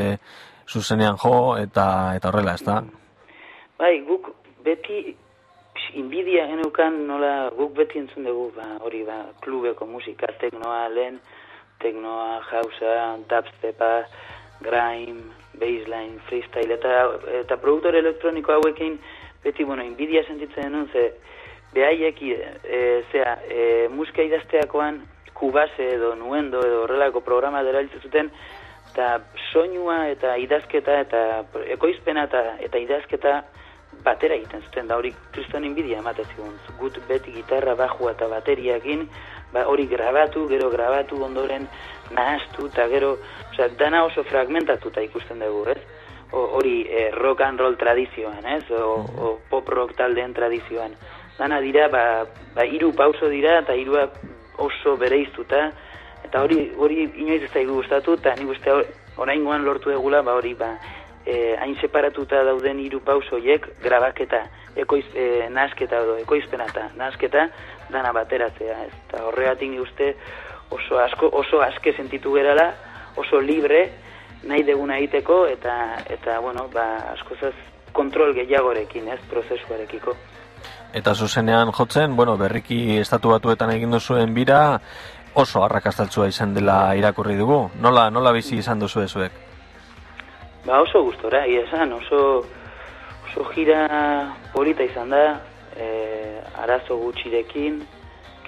zuzenean 0.69 1.17
jo 1.17 1.57
eta 1.57 2.15
eta 2.15 2.29
horrela, 2.29 2.55
ez 2.55 2.63
da? 2.67 2.83
Bai, 3.81 3.95
guk 4.07 4.31
beti 4.63 5.17
inbidia 5.95 6.47
geneukan 6.47 7.07
nola 7.07 7.51
guk 7.57 7.75
beti 7.77 7.99
entzun 7.99 8.25
dugu, 8.25 8.51
ba, 8.57 8.77
hori 8.85 9.03
ba, 9.07 9.19
klubeko 9.45 9.87
musika, 9.87 10.31
teknoa 10.41 10.89
lehen, 10.93 11.21
teknoa, 11.83 12.41
jauza, 12.51 13.17
dubstepa, 13.31 13.93
grime, 14.61 15.29
baseline, 15.59 16.19
freestyle, 16.29 16.75
eta, 16.79 17.05
eta 17.43 17.57
produktor 17.63 17.97
elektroniko 17.97 18.53
hauekin, 18.53 18.99
beti, 19.45 19.65
bueno, 19.65 19.85
inbidia 19.87 20.25
sentitzen 20.27 20.69
denun, 20.69 20.89
ze, 20.93 21.13
behaiek, 21.75 22.23
e, 22.23 22.83
zera, 23.13 23.39
e, 23.49 23.89
musika 23.93 24.25
idazteakoan, 24.27 25.03
kubase 25.39 25.93
edo 25.95 26.15
nuendo 26.19 26.61
edo 26.67 26.83
horrelako 26.83 27.21
programa 27.23 27.63
dela 27.63 27.85
zuten, 28.03 28.33
eta 28.91 29.21
soinua 29.53 30.09
eta 30.11 30.35
idazketa 30.43 31.01
eta 31.05 31.21
ekoizpena 31.77 32.25
eta, 32.27 32.41
eta 32.67 32.81
idazketa 32.83 33.35
batera 34.05 34.35
egiten 34.35 34.63
zuten, 34.63 34.89
da 34.89 34.97
hori 34.97 35.13
kriston 35.33 35.65
inbidia 35.65 35.99
ematen 35.99 36.27
zigun. 36.35 36.55
Gut 36.79 36.99
beti 37.09 37.33
gitarra, 37.35 37.75
bajua 37.79 38.13
eta 38.15 38.29
bateriakin, 38.31 39.07
ba, 39.53 39.67
hori 39.67 39.87
grabatu, 39.91 40.47
gero 40.49 40.71
grabatu 40.71 41.23
ondoren 41.25 41.69
nahastu, 42.15 42.69
eta 42.73 42.89
gero, 42.89 43.17
osea, 43.53 43.69
dana 43.81 44.05
oso 44.05 44.25
fragmentatuta 44.25 45.05
ikusten 45.05 45.45
dugu, 45.45 45.65
ez? 45.75 45.81
Hori 46.33 46.83
eh, 46.85 47.11
rock 47.17 47.41
and 47.41 47.61
roll 47.61 47.77
tradizioan, 47.81 48.45
ez? 48.47 48.65
O, 48.71 49.01
o 49.01 49.39
pop 49.51 49.69
rock 49.69 49.97
taldeen 49.97 50.35
tradizioan. 50.37 50.95
Dana 51.39 51.61
dira, 51.65 51.89
ba, 51.89 52.05
ba 52.55 52.67
iru 52.67 52.93
pauso 52.93 53.31
dira, 53.33 53.61
eta 53.63 53.77
irua 53.79 54.09
oso 54.59 54.97
bereiztuta, 55.01 55.69
eta 56.27 56.43
hori 56.45 56.73
hori 56.77 57.07
inoiz 57.23 57.43
ez 57.47 57.53
zaigu 57.53 57.79
gustatu, 57.79 58.19
eta 58.19 58.35
nik 58.37 58.51
uste 58.57 58.75
oraingoan 59.19 59.65
lortu 59.65 59.91
egula, 59.95 60.21
ba 60.27 60.35
hori, 60.37 60.53
ba, 60.59 60.75
e, 61.29 61.57
hain 61.61 61.77
separatuta 61.81 62.41
dauden 62.47 62.81
hiru 62.81 63.01
pausoiek 63.05 63.67
grabaketa, 63.85 64.43
ekoiz, 64.81 65.05
e, 65.15 65.49
nasketa 65.53 66.01
edo 66.05 66.17
ekoizpena 66.23 66.69
eta 66.73 66.89
nasketa 66.97 67.49
dana 67.93 68.13
bateratzea, 68.17 68.77
ez? 68.87 68.93
Eta 69.09 69.25
horregatik 69.29 69.77
uste 69.83 70.15
oso 70.73 71.01
asko 71.01 71.29
oso 71.43 71.61
aske 71.65 71.93
sentitu 71.93 72.33
gerala, 72.33 72.71
oso 73.17 73.41
libre 73.41 73.85
nahi 74.49 74.65
deguna 74.65 74.99
egiteko 75.03 75.45
eta 75.53 75.75
eta 76.09 76.39
bueno, 76.41 76.69
ba 76.73 77.13
askozaz 77.13 77.55
kontrol 77.93 78.35
gehiagorekin, 78.37 79.09
ez, 79.13 79.21
prozesuarekiko. 79.31 80.15
Eta 80.95 81.15
zuzenean 81.15 81.73
jotzen, 81.77 82.15
bueno, 82.17 82.37
berriki 82.41 82.99
estatu 82.99 83.33
batuetan 83.35 83.73
egin 83.75 83.93
duzuen 83.93 84.33
bira, 84.35 84.79
oso 85.35 85.65
arrakastatzua 85.65 86.29
izan 86.29 86.55
dela 86.55 86.95
irakurri 86.97 87.37
dugu. 87.37 87.67
Nola, 87.81 88.09
nola 88.11 88.33
bizi 88.33 88.61
izan 88.63 88.81
duzu 88.81 89.05
ezuek? 89.05 89.48
Ba 90.67 90.81
oso 90.83 91.03
gustora, 91.03 91.47
ia 91.47 91.63
esan, 91.65 91.93
oso, 91.93 92.45
oso 93.29 93.45
gira 93.55 93.87
polita 94.53 94.83
izan 94.83 95.11
da, 95.11 95.41
e, 95.77 95.87
arazo 96.59 96.99
gutxirekin, 96.99 97.81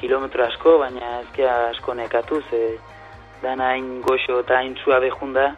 kilometro 0.00 0.45
asko, 0.45 0.79
baina 0.83 1.21
ezkia 1.21 1.52
asko 1.71 1.95
nekatu, 1.95 2.43
ze 2.50 2.79
dana 3.43 3.73
hain 3.73 4.00
goxo 4.02 4.40
eta 4.40 4.59
hain 4.59 4.76
zua 4.85 4.99
behunda, 5.00 5.55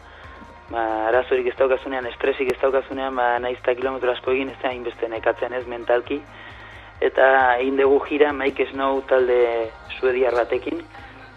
ba, 0.70 0.84
arazorik 1.08 1.48
ez 1.52 1.56
daukazunean, 1.58 2.06
estresik 2.12 2.52
ez 2.52 2.58
daukazunean, 2.60 3.16
ba, 3.16 3.38
naizta 3.42 3.74
kilometro 3.78 4.12
asko 4.12 4.34
egin 4.34 4.52
ez 4.52 4.58
da 4.62 4.70
hainbeste 4.70 5.08
nekatzen 5.08 5.54
ez 5.58 5.64
mentalki, 5.66 6.20
eta 7.00 7.28
egin 7.58 7.80
dugu 7.80 7.98
gira 8.08 8.32
Mike 8.32 8.68
Snow 8.70 9.00
talde 9.10 9.38
suediarratekin, 9.98 10.82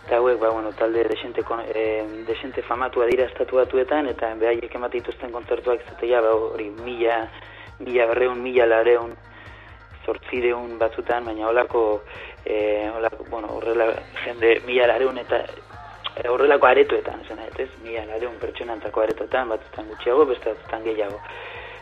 eta 0.05 0.17
hauek, 0.17 0.39
ba, 0.39 0.49
bueno, 0.49 0.71
talde 0.73 1.03
desente, 1.03 1.41
e, 1.73 2.05
desente 2.27 2.61
famatua 2.61 3.07
dira 3.07 3.25
estatu 3.25 3.57
batuetan, 3.57 4.05
eta 4.07 4.35
behaiek 4.37 4.75
ematen 4.77 5.01
dituzten 5.01 5.31
kontzertuak 5.33 5.81
izatea, 5.81 6.21
ba, 6.21 6.35
hori, 6.35 6.69
mila, 6.85 7.23
mila 7.79 8.05
berreun, 8.13 8.41
mila 8.41 8.67
lareun, 8.69 9.15
zortzireun 10.05 10.77
batzutan, 10.77 11.25
baina 11.25 11.49
holako, 11.49 12.03
e, 12.45 12.87
holako, 12.93 13.25
bueno, 13.31 13.49
horrela, 13.57 13.89
jende, 14.21 14.59
mila 14.67 14.85
lareun 14.93 15.17
eta 15.17 15.41
e, 15.41 16.29
horrelako 16.29 16.69
aretoetan, 16.69 17.25
esan 17.25 17.41
ez, 17.57 17.69
mila 17.81 18.05
lareun 18.05 18.37
pertsonantako 18.37 19.01
aretoetan, 19.01 19.49
batzutan 19.49 19.89
gutxiago, 19.89 20.29
beste 20.29 20.53
batzutan 20.53 20.85
gehiago. 20.85 21.21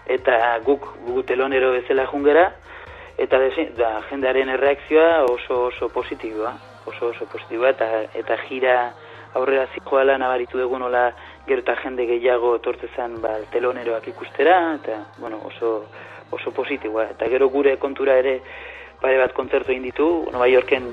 Eta 0.07 0.59
guk, 0.63 0.93
guk 1.03 1.25
telonero 1.27 1.75
bezala 1.75 2.07
jungera, 2.07 2.53
eta 3.19 3.39
da, 3.75 3.97
jendearen 4.07 4.55
erreakzioa 4.55 5.25
oso 5.27 5.65
oso 5.67 5.89
positiboa 5.91 6.55
oso 6.85 7.07
oso 7.07 7.25
positiboa 7.31 7.69
eta 7.69 7.89
eta 8.13 8.37
gira 8.47 8.93
aurrera 9.33 9.67
zikoala 9.73 10.17
nabaritu 10.17 10.59
dugu 10.59 10.77
nola 10.79 11.11
gero 11.47 11.61
eta 11.61 11.75
jende 11.81 12.05
gehiago 12.05 12.55
etortzezan 12.59 13.19
ba, 13.21 13.37
teloneroak 13.51 14.07
ikustera 14.07 14.57
eta 14.75 14.99
bueno, 15.17 15.39
oso, 15.45 15.85
oso 16.31 16.51
positiboa. 16.51 17.09
Eta 17.15 17.27
gero 17.29 17.49
gure 17.49 17.77
kontura 17.77 18.17
ere 18.19 18.39
pare 19.01 19.17
bat 19.17 19.33
kontzertu 19.33 19.71
egin 19.71 19.89
ditu 19.89 20.07
Nova 20.31 20.47
Yorken 20.47 20.91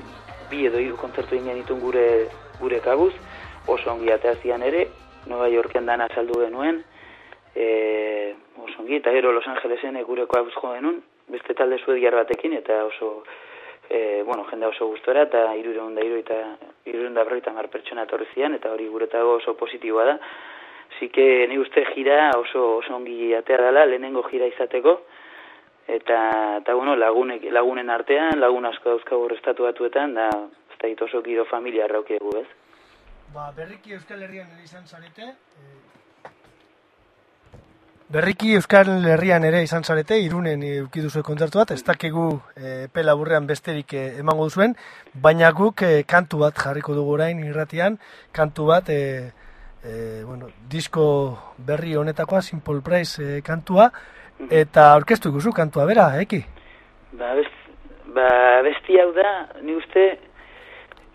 bi 0.49 0.65
edo 0.67 0.81
hiru 0.81 0.97
kontzertu 0.97 1.37
egin 1.37 1.61
ditu 1.61 1.77
gure 1.79 2.07
gure 2.59 2.81
kabuz. 2.83 3.13
Oso 3.67 3.91
ongi 3.91 4.11
ateazian 4.11 4.63
ere 4.65 4.87
Nova 5.29 5.47
Yorken 5.47 5.85
dana 5.85 6.09
saldu 6.15 6.41
genuen 6.41 6.81
e, 7.55 8.33
oso 8.57 8.81
ongi. 8.81 8.97
Eta 8.97 9.13
gero 9.13 9.31
Los 9.31 9.47
Angelesen 9.47 10.01
gure 10.07 10.25
kabuz 10.27 10.53
jo 10.57 10.73
genuen 10.73 11.01
beste 11.31 11.53
talde 11.53 11.77
zuediar 11.85 12.15
batekin 12.17 12.57
eta 12.57 12.83
oso 12.85 13.23
e, 13.91 14.23
bueno, 14.23 14.45
jende 14.45 14.65
oso 14.65 14.87
gustora 14.87 15.25
eta 15.27 15.43
irureun 15.59 15.95
da 15.95 16.03
iru 16.05 16.21
irureun 16.85 17.13
da 17.13 17.25
berroita 17.25 17.51
mar 17.51 17.67
pertsona 17.67 18.05
etorri 18.07 18.27
zian 18.33 18.55
eta 18.55 18.71
hori 18.71 18.87
guretago 18.87 19.35
oso 19.41 19.53
positiboa 19.59 20.05
da. 20.05 20.17
Zike 20.99 21.47
ni 21.49 21.57
uste 21.59 21.83
gira 21.93 22.31
oso, 22.37 22.77
oso 22.77 22.95
ongi 22.95 23.33
atea 23.35 23.57
dela, 23.57 23.85
lehenengo 23.85 24.23
gira 24.29 24.47
izateko, 24.47 24.95
eta, 25.87 26.19
eta 26.61 26.75
bueno, 26.75 26.95
lagunek, 26.95 27.43
lagunen 27.51 27.89
artean, 27.89 28.39
lagun 28.39 28.67
asko 28.69 28.95
dauzkagu 28.95 29.27
restatu 29.31 29.67
batuetan, 29.67 30.13
da, 30.15 30.29
ez 30.71 30.79
da 30.79 31.05
oso 31.05 31.23
giro 31.23 31.45
familia 31.45 31.85
arraukiegu, 31.85 32.35
ez? 32.39 32.47
Ba, 33.33 33.51
berriki 33.55 33.95
Euskal 33.95 34.23
Herrian 34.23 34.51
izan 34.63 34.85
zarete, 34.85 35.31
e, 35.31 36.00
Berriki 38.11 38.57
Euskal 38.57 38.89
Herrian 39.07 39.45
ere 39.47 39.61
izan 39.63 39.85
zarete, 39.87 40.17
irunen 40.19 40.63
eukiduzu 40.67 41.21
kontzertu 41.23 41.61
bat, 41.61 41.69
ez 41.71 41.83
dakigu 41.87 42.25
e, 42.59 42.87
pela 42.91 43.13
burrean 43.15 43.45
besterik 43.47 43.93
e, 43.95 44.01
emango 44.19 44.49
duzuen, 44.49 44.73
baina 45.23 45.51
guk 45.55 45.83
e, 45.87 46.01
kantu 46.03 46.41
bat 46.41 46.57
jarriko 46.59 46.91
dugu 46.97 47.13
orain 47.13 47.39
irratian, 47.45 47.95
kantu 48.35 48.65
bat, 48.67 48.89
e, 48.91 49.29
e, 49.85 49.93
bueno, 50.25 50.49
disko 50.73 51.05
berri 51.69 51.95
honetakoa, 51.95 52.41
Simple 52.43 52.83
Price 52.83 53.23
e, 53.23 53.37
kantua, 53.47 53.85
eta 54.59 54.89
orkestu 54.97 55.31
ikusu 55.31 55.53
kantua, 55.55 55.85
bera, 55.87 56.09
eki? 56.25 56.41
Ba, 57.13 57.31
best, 57.39 57.71
ba, 58.17 58.27
besti 58.67 58.99
hau 58.99 59.13
da, 59.15 59.31
ni 59.63 59.77
uste, 59.79 60.03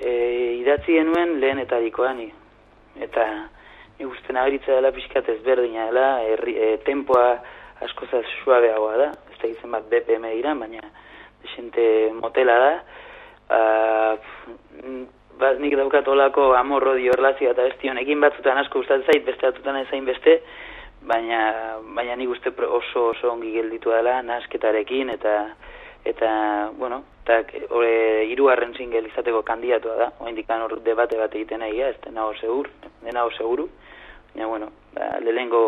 e, 0.00 0.16
idatzi 0.62 0.96
genuen 0.96 1.36
lehen 1.44 1.60
dikoani, 1.60 2.30
eta 3.04 3.28
nik 3.98 4.08
uste 4.08 4.32
nabaritza 4.32 4.74
dela 4.74 4.92
pixkat 4.92 5.28
ezberdina 5.36 5.88
dela, 5.90 6.06
erri, 6.34 6.56
e, 6.56 6.76
tempoa 6.84 7.38
askozaz 7.84 8.24
suabeagoa 8.42 8.96
da, 9.00 9.10
ez 9.32 9.40
da 9.40 9.50
izan 9.50 9.76
bat 9.76 9.88
BPM 9.90 10.30
dira, 10.36 10.54
baina 10.54 10.82
desente 11.42 12.12
motela 12.16 12.56
da. 12.62 12.72
Uh, 13.46 15.04
bat 15.38 15.60
nik 15.60 15.76
daukat 15.78 16.08
olako 16.08 16.48
amorro 16.58 16.96
di 16.96 17.10
horlazio 17.12 17.52
eta 17.52 17.66
besti 17.68 17.90
honekin 17.92 18.20
batzutan 18.24 18.58
asko 18.58 18.80
gustatzen 18.80 19.06
zait, 19.06 19.26
beste 19.26 19.46
batzutan 19.46 19.76
ezain 19.82 20.06
beste, 20.08 20.38
baina, 21.06 21.40
baina 21.94 22.16
nik 22.16 22.32
uste 22.32 22.52
oso 22.66 23.10
oso 23.12 23.30
ongi 23.30 23.52
gelditu 23.54 23.92
dela, 23.92 24.22
nasketarekin 24.24 25.12
eta 25.14 25.36
eta, 26.06 26.70
bueno, 26.78 27.02
eta 27.24 27.40
hori 27.74 28.30
irugarren 28.32 28.74
zingel 28.78 29.08
izateko 29.10 29.42
kandidatua 29.46 29.96
da, 29.98 30.08
oa 30.20 30.30
indikan 30.30 30.62
hor 30.62 30.78
debate 30.84 31.18
bat 31.18 31.34
egiten 31.34 31.62
egia, 31.66 31.90
ez 31.90 31.98
dena 32.04 32.24
hor 32.28 32.38
segur, 32.38 32.70
dena 33.02 33.24
hor 33.26 33.34
seguru, 33.36 33.68
baina, 34.32 34.46
bueno, 34.46 34.70
ba, 34.94 35.16
lehengo 35.20 35.62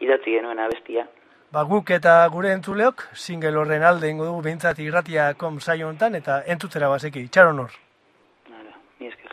idatzi 0.00 0.36
genuen 0.38 0.60
abestia. 0.62 1.06
Ba, 1.52 1.62
guk 1.64 1.90
eta 1.94 2.18
gure 2.32 2.52
entzuleok, 2.52 3.06
single 3.14 3.56
horren 3.58 3.86
alde 3.86 4.10
ingo 4.10 4.26
dugu 4.28 4.42
behintzat 4.48 4.78
irratia 4.84 5.32
kom 5.40 5.60
saio 5.60 5.88
honetan, 5.88 6.18
eta 6.18 6.42
entzutera 6.54 6.90
bazeki, 6.92 7.28
txaron 7.28 7.64
hor. 7.64 7.78
Nara, 8.50 8.74
mi 9.00 9.06
esker. 9.12 9.32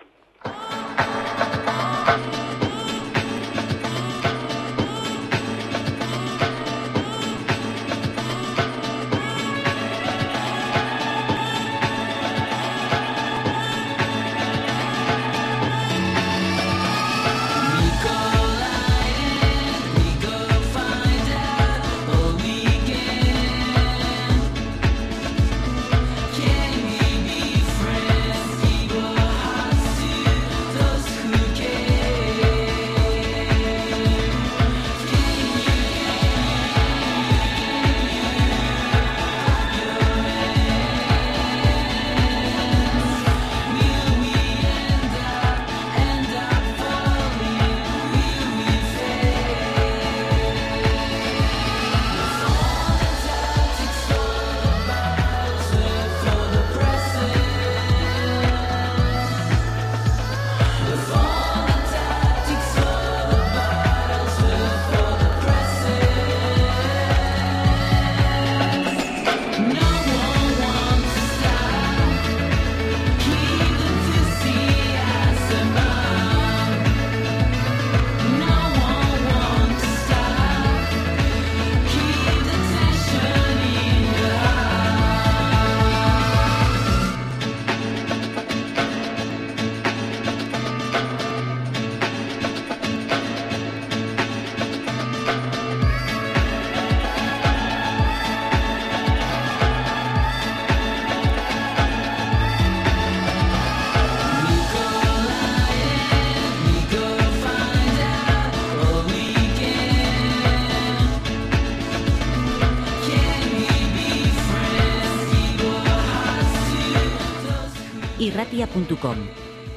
irratia.com. 118.24 119.28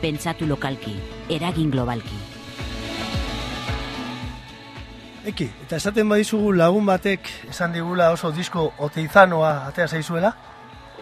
Pentsatu 0.01 0.47
lokalki, 0.47 0.95
eragin 1.33 1.71
globalki. 1.73 2.19
Eki, 5.27 5.49
eta 5.65 5.81
esaten 5.81 6.07
badizugu 6.13 6.53
lagun 6.55 6.87
batek 6.87 7.27
esan 7.51 7.73
digula 7.75 8.13
oso 8.15 8.31
disko 8.31 8.69
oteizanoa 8.87 9.51
atea 9.73 9.89
zaizuela? 9.89 10.31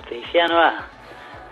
Oteizianoa, 0.01 0.71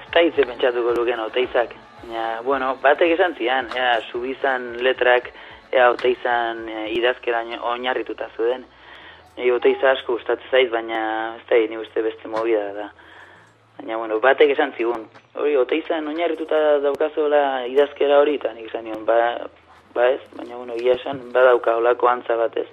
ez 0.00 0.08
da 0.14 0.22
hitze 0.24 0.46
pentsatuko 0.48 0.94
luken 0.96 1.20
oteizak. 1.26 1.74
Ja, 2.08 2.40
bueno, 2.46 2.72
batek 2.82 3.12
esan 3.18 3.36
zian, 3.36 3.68
ja, 3.76 3.98
subizan 4.08 4.70
letrak, 4.82 5.28
ea 5.72 5.90
oteizan 5.92 6.64
e, 6.68 6.88
idazkera 6.96 7.44
oinarrituta 7.74 8.30
zuden. 8.36 8.64
Egi 9.36 9.52
oteiza 9.52 9.92
asko 9.92 10.16
gustatzen 10.16 10.50
zait, 10.50 10.72
baina 10.72 11.02
ez 11.36 11.44
da 11.50 11.60
ni 11.68 11.78
uste 11.80 12.02
beste 12.08 12.28
movida 12.28 12.72
da. 12.80 12.88
Baina, 13.82 13.96
bueno, 13.96 14.20
batek 14.22 14.52
esan 14.54 14.70
zigun. 14.78 15.08
Hori, 15.34 15.56
oteizan 15.58 16.06
oinarrituta 16.06 16.78
daukazola 16.84 17.66
idazkera 17.66 18.20
hori, 18.22 18.36
eta 18.38 18.52
nik 18.54 18.68
esan 18.68 18.84
nion, 18.86 19.00
ba, 19.02 19.16
ba 19.90 20.06
ez, 20.12 20.20
baina, 20.36 20.54
bueno, 20.54 20.76
ia 20.78 20.94
esan, 20.94 21.18
badauka 21.34 21.74
olako 21.80 22.06
antza 22.06 22.36
bat 22.38 22.60
ez. 22.62 22.68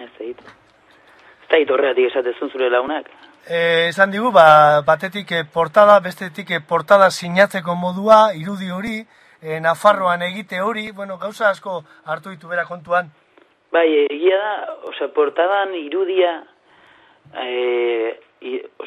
Ez 0.00 0.08
egit. 0.16 0.40
Ez 0.40 1.50
da 1.52 1.74
horregatik 1.74 2.08
esatezun 2.08 2.54
zure 2.56 2.70
launak. 2.72 3.12
E, 3.44 3.90
esan 3.90 4.16
digu, 4.16 4.32
ba, 4.32 4.80
batetik 4.86 5.36
e, 5.36 5.44
portada, 5.44 6.00
bestetik 6.00 6.56
e, 6.56 6.64
portada 6.64 7.10
sinatzeko 7.10 7.76
modua, 7.76 8.30
irudi 8.32 8.72
hori, 8.72 9.02
e, 9.42 9.60
Nafarroan 9.60 10.24
egite 10.24 10.62
hori, 10.64 10.88
bueno, 10.90 11.18
gauza 11.20 11.50
asko 11.50 11.82
hartu 12.06 12.32
ditu 12.32 12.48
bera 12.48 12.64
kontuan. 12.64 13.12
Bai, 13.76 13.90
egia 14.08 14.40
da, 14.40 14.56
osea, 14.88 15.12
portadan 15.12 15.76
irudia, 15.76 16.38
e, 17.44 18.16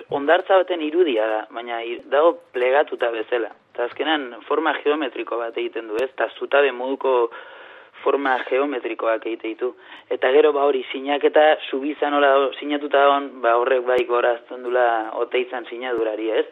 ondartza 0.10 0.58
baten 0.62 0.82
irudia 0.82 1.28
da, 1.28 1.40
baina 1.52 1.80
dago 2.12 2.36
plegatuta 2.54 3.10
bezala. 3.12 3.50
Eta 3.74 3.88
azkenan 3.90 4.28
forma 4.48 4.74
geometriko 4.84 5.38
bat 5.38 5.58
egiten 5.58 5.88
du, 5.88 5.96
ez? 5.96 6.10
Eta 6.12 6.30
zutabe 6.38 6.72
moduko 6.72 7.32
forma 8.04 8.38
geometrikoak 8.48 9.26
egite 9.26 9.48
ditu. 9.48 9.74
Eta 10.10 10.32
gero 10.32 10.54
ba 10.56 10.66
hori 10.70 10.86
sinaketa 10.92 11.46
subizan 11.70 12.14
hola 12.14 12.50
sinatuta 12.60 13.08
on, 13.16 13.30
ba 13.44 13.58
horrek 13.60 13.86
bai 13.88 14.04
gorazten 14.08 14.64
dula 14.64 14.88
ote 15.20 15.42
izan 15.42 15.66
sinadurari, 15.70 16.30
ez? 16.32 16.46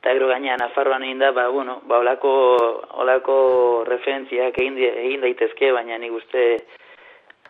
Eta 0.00 0.14
gero 0.16 0.28
gaina 0.28 0.56
Nafarroan 0.56 1.02
egin 1.04 1.18
da, 1.20 1.30
ba, 1.36 1.48
bueno, 1.52 1.80
ba, 1.84 1.98
olako, 2.00 2.30
olako 3.04 3.34
referentziak 3.88 4.56
egin, 4.56 4.78
egin 4.80 5.20
daitezke, 5.20 5.72
baina 5.76 5.98
nik 6.00 6.14
uste 6.16 6.44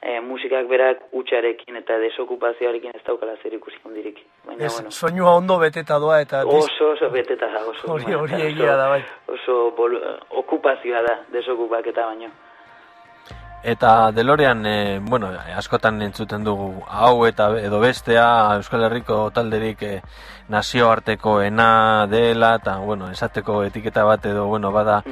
e, 0.03 0.21
musikak 0.21 0.69
berak 0.69 1.03
utxarekin 1.13 1.77
eta 1.83 1.99
desokupazioarekin 2.03 2.97
ez 2.97 3.03
daukala 3.07 3.37
zer 3.43 3.55
ikusi 3.55 3.81
hondirik. 3.85 4.21
Baina, 4.47 4.65
ez, 4.65 4.75
bueno. 4.75 4.91
soinua 4.91 5.35
ondo 5.37 5.59
beteta 5.59 5.99
doa 5.99 6.21
eta... 6.25 6.45
Oso, 6.45 6.93
oso 6.93 7.11
beteta 7.11 7.51
da, 7.53 7.65
oso. 7.73 7.93
Hori, 7.93 8.15
hori 8.15 8.43
egia 8.51 8.77
da, 8.77 8.89
bai. 8.95 9.03
Oso 9.29 9.59
bol, 9.77 9.99
okupazioa 10.45 11.03
da, 11.07 11.19
desokupaketa 11.33 12.07
baino. 12.13 12.33
Eta 13.63 14.11
Delorean, 14.17 14.65
e, 14.65 15.01
bueno, 15.05 15.29
askotan 15.57 16.01
entzuten 16.01 16.45
dugu 16.45 16.71
hau 16.89 17.27
eta 17.29 17.51
edo 17.61 17.81
bestea 17.83 18.25
Euskal 18.57 18.87
Herriko 18.87 19.19
talderik 19.37 19.83
e, 19.85 19.99
nazioartekoena 20.49 22.07
dela 22.09 22.55
eta, 22.57 22.79
bueno, 22.81 23.11
esateko 23.13 23.61
etiketa 23.69 24.07
bat 24.09 24.25
edo, 24.33 24.47
bueno, 24.49 24.73
bada 24.73 25.03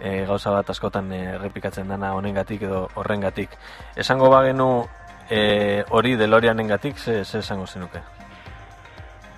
e, 0.00 0.24
gauza 0.26 0.50
bat 0.50 0.70
askotan 0.70 1.12
errepikatzen 1.12 1.88
dana 1.88 2.14
honengatik 2.14 2.62
edo 2.62 2.88
horrengatik. 2.94 3.50
Esango 3.96 4.30
bagenu 4.30 4.86
e, 5.30 5.84
hori 5.90 6.16
Deloreanengatik, 6.16 6.98
ze, 6.98 7.24
ze 7.24 7.38
esango 7.38 7.66
zenuke? 7.66 8.00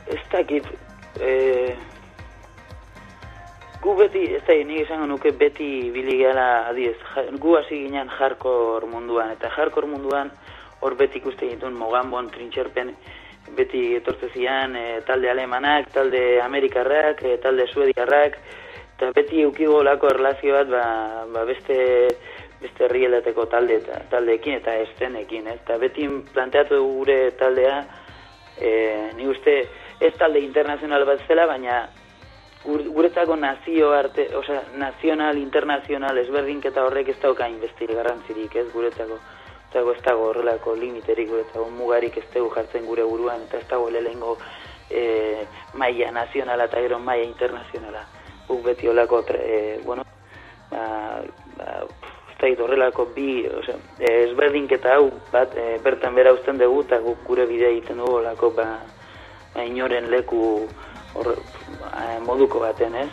Ez 0.07 0.23
dakit, 0.33 0.67
e, 1.21 1.75
gu 3.83 3.95
beti, 3.99 4.25
ez 4.35 4.43
da, 4.47 4.55
nik 4.55 4.85
esango 4.85 5.07
nuke 5.07 5.33
beti 5.33 5.91
biligala 5.95 6.69
adiez, 6.71 6.97
gu 7.39 7.57
hasi 7.59 7.85
ginen 7.87 8.11
jarkor 8.19 8.87
munduan, 8.91 9.33
eta 9.35 9.51
jarkor 9.57 9.87
munduan 9.87 10.31
hor 10.81 10.97
beti 10.97 11.19
ikuste 11.19 11.49
ditun 11.49 11.75
mogambon 11.75 12.31
trintxerpen, 12.31 12.93
beti 13.57 13.95
etortze 13.97 14.31
zian 14.35 14.77
e, 14.77 15.01
talde 15.07 15.31
alemanak, 15.31 15.91
talde 15.95 16.41
amerikarrak, 16.43 17.23
e, 17.23 17.37
talde 17.43 17.67
suediarrak, 17.73 18.39
eta 18.97 19.13
beti 19.13 19.43
eukigo 19.45 19.83
lako 19.85 20.09
erlazio 20.09 20.55
bat 20.57 20.71
ba, 20.73 20.85
ba 21.29 21.45
beste 21.45 21.77
beste 22.61 22.87
herrieleteko 22.87 23.45
talde 23.53 23.77
eta 23.83 24.01
taldeekin 24.11 24.57
eta 24.63 24.75
estenekin, 24.87 25.51
ez? 25.53 25.59
Eta 25.61 25.77
beti 25.79 26.09
planteatu 26.33 26.81
gure 26.81 27.19
taldea 27.37 27.77
e, 28.57 29.13
ni 29.19 29.29
uste 29.29 29.59
ez 30.01 30.15
talde 30.17 30.41
internazional 30.41 31.05
bat 31.05 31.21
zela, 31.29 31.47
baina 31.47 31.83
guretzako 32.65 33.37
nazio 33.37 33.93
arte, 33.95 34.31
osea, 34.35 34.63
nazional, 34.81 35.37
internazional, 35.39 36.19
ezberdinketa 36.25 36.83
horrek 36.89 37.13
ez 37.13 37.21
dauka 37.23 37.47
investir 37.53 37.93
garrantzirik, 37.95 38.57
ez 38.57 38.67
guretzako. 38.73 39.21
Eta 39.69 39.85
ez 39.93 40.03
dago 40.03 40.31
horrelako 40.31 40.75
limiterik 40.75 41.29
guretzako 41.29 41.69
mugarik 41.77 42.17
ez 42.17 42.27
dugu 42.33 42.51
jartzen 42.57 42.89
gure 42.89 43.05
buruan, 43.05 43.45
eta 43.45 43.61
ez 43.61 43.69
dago 43.69 43.91
lehengo 43.91 44.39
e, 44.91 45.45
maia 45.75 46.11
nazionala 46.11 46.65
eta 46.65 46.81
gero 46.81 46.99
maia 46.99 47.29
internazionala 47.29 48.07
guk 48.49 48.63
beti 48.65 48.89
olako, 48.89 49.23
e, 49.35 49.81
bueno, 49.85 50.05
ba, 50.71 51.23
ba, 51.59 51.85
ustait 52.31 52.61
horrelako 52.61 53.09
bi, 53.15 53.47
ose, 53.49 53.77
ezberdinketa 53.99 54.97
hau, 54.97 55.11
bat, 55.33 55.55
e, 55.57 55.79
bertan 55.85 56.15
bera 56.15 56.35
usten 56.37 56.59
dugu, 56.59 56.83
eta 56.87 57.01
guk 57.05 57.25
gure 57.27 57.47
bidea 57.47 57.73
egiten 57.75 58.03
dugu 58.03 58.21
olako, 58.21 58.51
ba, 58.57 58.67
ba, 59.55 59.65
inoren 59.65 60.11
leku 60.11 60.41
hor, 61.15 61.33
ba, 61.81 62.07
moduko 62.27 62.61
baten, 62.61 62.95
ez? 62.95 63.11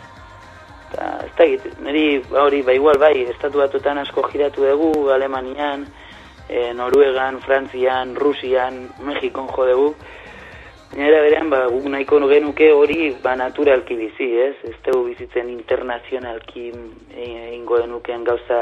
Eta, 0.92 1.06
ez 1.26 1.32
da 1.36 1.44
egit, 1.48 1.70
niri, 1.82 2.06
ba, 2.30 2.44
hori, 2.44 2.62
ba, 2.62 2.76
igual, 2.76 3.00
bai, 3.00 3.14
estatu 3.32 3.62
batutan 3.64 3.98
asko 3.98 4.26
giratu 4.28 4.66
dugu, 4.68 5.08
Alemanian, 5.10 5.86
e, 6.48 6.72
Noruegan, 6.74 7.40
Frantzian, 7.40 8.14
Rusian, 8.14 8.88
Mexikon 9.00 9.48
jo 9.48 9.66
dugu, 9.72 9.94
Nera 10.94 11.22
berean, 11.24 11.48
ba, 11.50 11.64
guk 11.66 11.88
nahiko 11.90 12.20
genuke 12.30 12.68
hori 12.70 13.16
ba, 13.22 13.32
naturalki 13.34 13.96
bizi, 13.98 14.28
ez? 14.38 14.54
Ez 14.62 14.76
dugu 14.86 15.08
bizitzen 15.08 15.48
internazionalki 15.50 16.68
ingo 17.56 17.80
genukean 17.82 18.22
gauza 18.22 18.60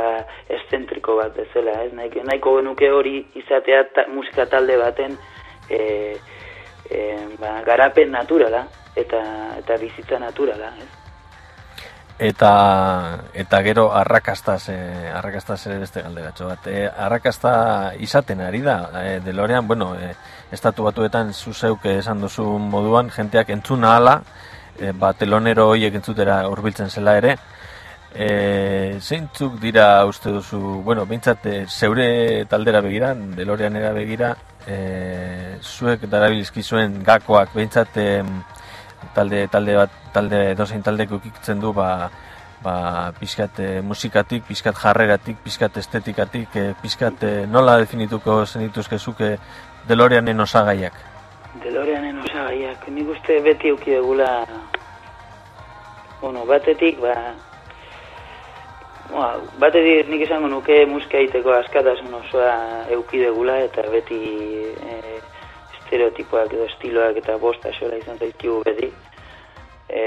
eszentriko 0.49 1.19
bat 1.21 1.37
bezala, 1.37 1.77
ez? 1.85 1.93
Nahiko, 1.93 2.25
nahiko 2.25 2.57
genuke 2.61 2.89
hori 2.89 3.19
izatea 3.43 3.85
ta, 3.93 4.07
musika 4.09 4.49
talde 4.49 4.81
baten 4.81 5.19
e, 5.69 5.83
e, 6.89 7.05
ba, 7.37 7.59
garapen 7.69 8.17
naturala 8.17 8.65
eta, 8.97 9.23
eta 9.61 9.81
bizitza 9.85 10.19
naturala, 10.25 10.73
ez? 10.81 11.02
Eta, 12.19 13.19
eta 13.35 13.63
gero 13.63 13.93
arrakastaz, 13.93 14.69
eh, 14.69 15.11
arrakastaz 15.13 15.67
ere 15.67 15.79
beste 15.79 16.03
galderatxo 16.03 16.47
bat. 16.47 16.67
Eh, 16.67 16.87
arrakasta 16.87 17.95
izaten 17.99 18.41
ari 18.41 18.61
da, 18.63 18.91
eh, 19.03 19.21
delorean, 19.25 19.67
bueno, 19.67 19.95
eh, 19.97 20.15
estatu 20.53 20.85
batuetan 20.85 21.33
zuzeuk 21.33 21.85
esan 21.87 22.21
duzu 22.21 22.45
moduan, 22.59 23.11
jenteak 23.11 23.51
entzuna 23.51 23.97
ala, 23.97 24.23
e, 24.79 24.93
ba, 24.93 25.13
telonero 25.15 25.69
horiek 25.73 25.95
entzutera 25.95 26.43
urbiltzen 26.51 26.91
zela 26.91 27.17
ere, 27.21 27.37
e, 28.15 28.99
zeintzuk 29.01 29.59
dira 29.61 30.05
uste 30.09 30.31
duzu, 30.31 30.61
bueno, 30.85 31.07
bintzat, 31.07 31.47
e, 31.47 31.67
zeure 31.67 32.45
taldera 32.51 32.81
begira, 32.85 33.15
delorean 33.15 33.77
era 33.77 33.93
begira, 33.97 34.35
e, 34.67 35.59
zuek 35.63 36.07
darabilizki 36.09 36.63
zuen 36.63 37.03
gakoak, 37.05 37.55
bintzat, 37.55 37.97
e, 37.97 38.23
talde, 39.15 39.47
talde 39.49 39.77
bat, 39.77 39.97
talde, 40.13 40.43
dozein 40.59 40.83
taldeko 40.83 41.21
ikitzen 41.23 41.61
du, 41.61 41.73
ba, 41.77 42.11
ba, 42.63 43.13
pizkat 43.19 43.59
e, 43.61 43.69
musikatik, 43.83 44.45
pizkat 44.49 44.79
jarreratik, 44.79 45.39
pizkat 45.45 45.77
estetikatik, 45.77 46.57
e, 46.57 46.75
pizkat 46.83 47.23
e, 47.27 47.33
nola 47.47 47.77
definituko 47.83 48.43
zenituzke 48.47 48.99
zuke 48.99 49.37
Deloreanen 49.89 50.41
osagaiak? 50.41 50.95
Deloreanen 51.63 52.21
osagaiak, 52.23 52.87
nik 52.95 53.09
uste 53.17 53.41
beti 53.43 53.73
euki 53.73 53.97
egula, 53.99 54.29
bueno, 56.21 56.45
batetik, 56.47 57.01
ba, 57.03 57.17
ba, 59.11 59.33
batetik 59.59 60.09
nik 60.13 60.23
esango 60.29 60.49
nuke 60.53 60.85
musika 60.87 61.19
egiteko 61.19 61.57
askatasun 61.59 62.15
osoa 62.21 62.55
euki 62.95 63.25
egula, 63.27 63.59
eta 63.67 63.89
beti 63.91 64.23
e, 64.71 65.19
estereotipoak 65.93 66.53
edo 66.57 66.65
estiloak 66.71 67.19
eta 67.21 67.37
bosta 67.37 67.69
esola 67.69 67.99
izan 68.01 68.17
zaizkigu 68.19 68.63
beti. 68.65 68.89
E, 69.93 70.05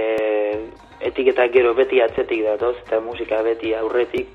etiketak 1.06 1.52
gero 1.54 1.76
beti 1.78 2.02
atzetik 2.02 2.42
datoz, 2.42 2.76
eta 2.82 3.00
musika 3.06 3.44
beti 3.46 3.76
aurretik, 3.78 4.32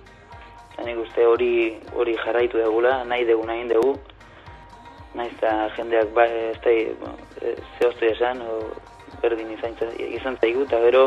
nik 0.85 1.01
uste 1.03 1.27
hori 1.27 1.75
hori 1.99 2.15
jarraitu 2.23 2.63
egula, 2.63 3.03
nahi 3.05 3.27
dugu 3.27 3.49
nahi 3.49 3.67
dugu, 3.69 3.97
naiz 5.19 5.33
eta 5.35 5.73
jendeak 5.75 6.15
ba, 6.15 6.25
ez 6.25 6.61
da, 6.63 6.77
zehoztu 7.81 8.07
esan, 8.13 8.45
o, 8.47 8.61
berdin 9.21 9.51
izan, 9.57 9.75
izan 9.99 10.39
zaigu, 10.41 10.69
eta 10.69 10.79
bero, 10.85 11.05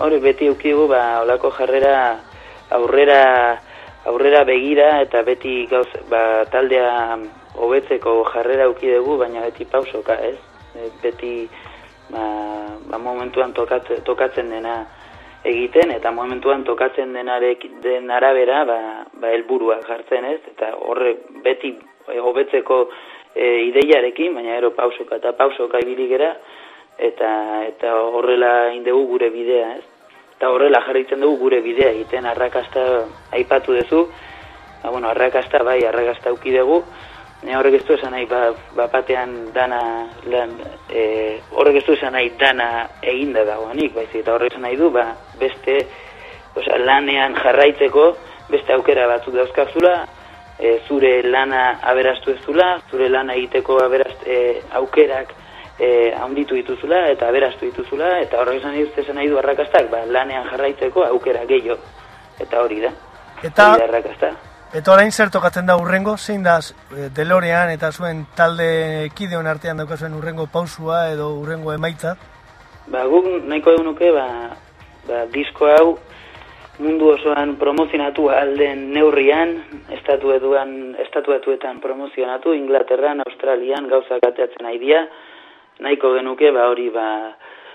hori 0.00 0.18
beti 0.24 0.48
eukigu, 0.48 0.88
ba, 0.88 1.20
olako 1.26 1.52
jarrera 1.58 1.98
aurrera, 2.72 3.20
aurrera 4.08 4.46
begira, 4.48 4.88
eta 5.04 5.22
beti 5.28 5.66
gauz, 5.70 5.90
ba, 6.08 6.46
taldea 6.50 7.20
hobetzeko 7.56 8.24
jarrera 8.32 8.66
dugu, 8.66 9.18
baina 9.18 9.40
beti 9.40 9.64
pausoka, 9.64 10.14
ez? 10.14 10.38
E, 10.74 10.88
beti 11.02 11.48
ba, 12.10 12.24
ba 12.88 12.98
momentuan 12.98 13.52
tokatzen, 13.52 14.02
tokatzen 14.04 14.50
dena 14.50 14.86
egiten 15.44 15.90
eta 15.90 16.10
momentuan 16.10 16.64
tokatzen 16.64 17.12
denarek 17.12 17.64
den 17.82 18.10
arabera 18.10 18.64
ba 18.64 18.78
ba 19.12 19.28
helburua 19.28 19.80
jartzen, 19.86 20.24
ez? 20.24 20.40
Eta 20.54 20.74
horre 20.78 21.16
beti 21.42 21.76
hobetzeko 22.06 22.88
e, 23.34 23.46
ideiarekin, 23.68 24.34
baina 24.34 24.56
ero 24.56 24.70
pausoka 24.70 25.16
eta 25.16 25.32
pausoka 25.32 25.80
ibili 25.82 26.08
gera 26.08 26.36
eta 26.98 27.64
eta 27.66 27.94
horrela 28.02 28.72
indegu 28.74 29.06
gure 29.06 29.30
bidea, 29.30 29.76
ez? 29.78 29.84
Eta 30.36 30.50
horrela 30.50 30.82
jarritzen 30.86 31.20
dugu 31.20 31.38
gure 31.46 31.60
bidea 31.62 31.90
egiten 31.90 32.26
arrakasta 32.26 33.04
aipatu 33.32 33.74
duzu. 33.78 34.06
Ba, 34.82 34.90
bueno, 34.90 35.08
arrakasta 35.08 35.62
bai, 35.62 35.84
arrakasta 35.86 36.30
auki 36.30 36.54
dugu. 36.54 36.82
Ne 37.42 37.56
horrek 37.58 37.80
ez 37.80 37.86
du 37.86 37.94
esan 37.96 38.12
nahi, 38.14 38.26
ba, 38.30 38.52
ba 38.76 38.86
batean 38.92 39.32
dana, 39.54 39.80
lan, 40.30 40.52
e, 40.86 41.40
horrek 41.58 41.80
ez 41.80 41.84
du 41.88 41.96
esan 41.96 42.14
nahi 42.14 42.30
dana 42.38 42.86
eginda 43.02 43.42
dagoanik, 43.48 43.96
baizik, 43.96 44.20
eta 44.22 44.36
horrek 44.36 44.52
esan 44.52 44.62
nahi 44.62 44.78
du, 44.78 44.90
ba, 44.94 45.08
beste, 45.40 45.80
oza, 46.54 46.78
lanean 46.78 47.34
jarraitzeko, 47.34 48.04
beste 48.52 48.76
aukera 48.76 49.08
batzuk 49.10 49.34
dauzkazula, 49.34 49.94
e, 50.58 50.76
zure 50.86 51.22
lana 51.26 51.80
aberastu 51.82 52.30
ez 52.30 52.38
zure 52.90 53.08
lana 53.08 53.34
egiteko 53.34 53.80
aberast, 53.84 54.22
e, 54.26 54.62
aukerak 54.78 55.34
e, 55.78 56.12
handitu 56.14 56.54
dituzula, 56.54 57.08
eta 57.10 57.28
aberastu 57.28 57.66
dituzula, 57.66 58.20
eta 58.20 58.38
horrek 58.38 58.60
esan 58.60 58.76
nahi, 58.76 58.86
esan 58.96 59.16
nahi 59.16 59.28
du 59.28 59.38
arrakastak, 59.38 59.90
ba, 59.90 60.04
lanean 60.06 60.46
jarraitzeko 60.50 61.04
aukera 61.10 61.44
gehiago, 61.44 61.80
eta 62.38 62.62
hori 62.62 62.80
da. 62.86 62.94
Eta, 63.42 63.74
Eta 64.72 64.94
orain 64.94 65.10
zer 65.12 65.28
tokatzen 65.28 65.66
da 65.68 65.74
urrengo, 65.76 66.14
zein 66.16 66.40
da 66.46 66.54
e, 66.96 67.10
delorean 67.12 67.68
eta 67.74 67.90
zuen 67.92 68.22
talde 68.32 69.10
kideon 69.12 69.44
artean 69.50 69.76
daukazuen 69.82 70.14
urrengo 70.16 70.46
pausua 70.48 71.10
edo 71.12 71.26
urrengo 71.42 71.74
emaitza? 71.74 72.14
Ba, 72.88 73.02
guk 73.04 73.28
nahiko 73.50 73.74
egun 73.76 73.90
nuke, 73.90 74.08
ba, 74.16 74.24
ba, 75.10 75.26
disko 75.34 75.68
hau 75.74 75.98
mundu 76.80 77.12
osoan 77.12 77.58
promozionatu 77.60 78.30
alden 78.32 78.88
neurrian, 78.96 79.58
estatu 79.92 80.32
eduan, 80.32 80.96
estatuetan 81.04 81.84
promozionatu, 81.84 82.56
Inglaterran, 82.56 83.20
Australian, 83.28 83.92
gauzak 83.92 84.24
ateatzen 84.24 84.72
haidia, 84.72 85.04
nahiko 85.84 86.16
genuke, 86.16 86.48
ba, 86.48 86.70
hori, 86.72 86.88
ba, 86.96 87.08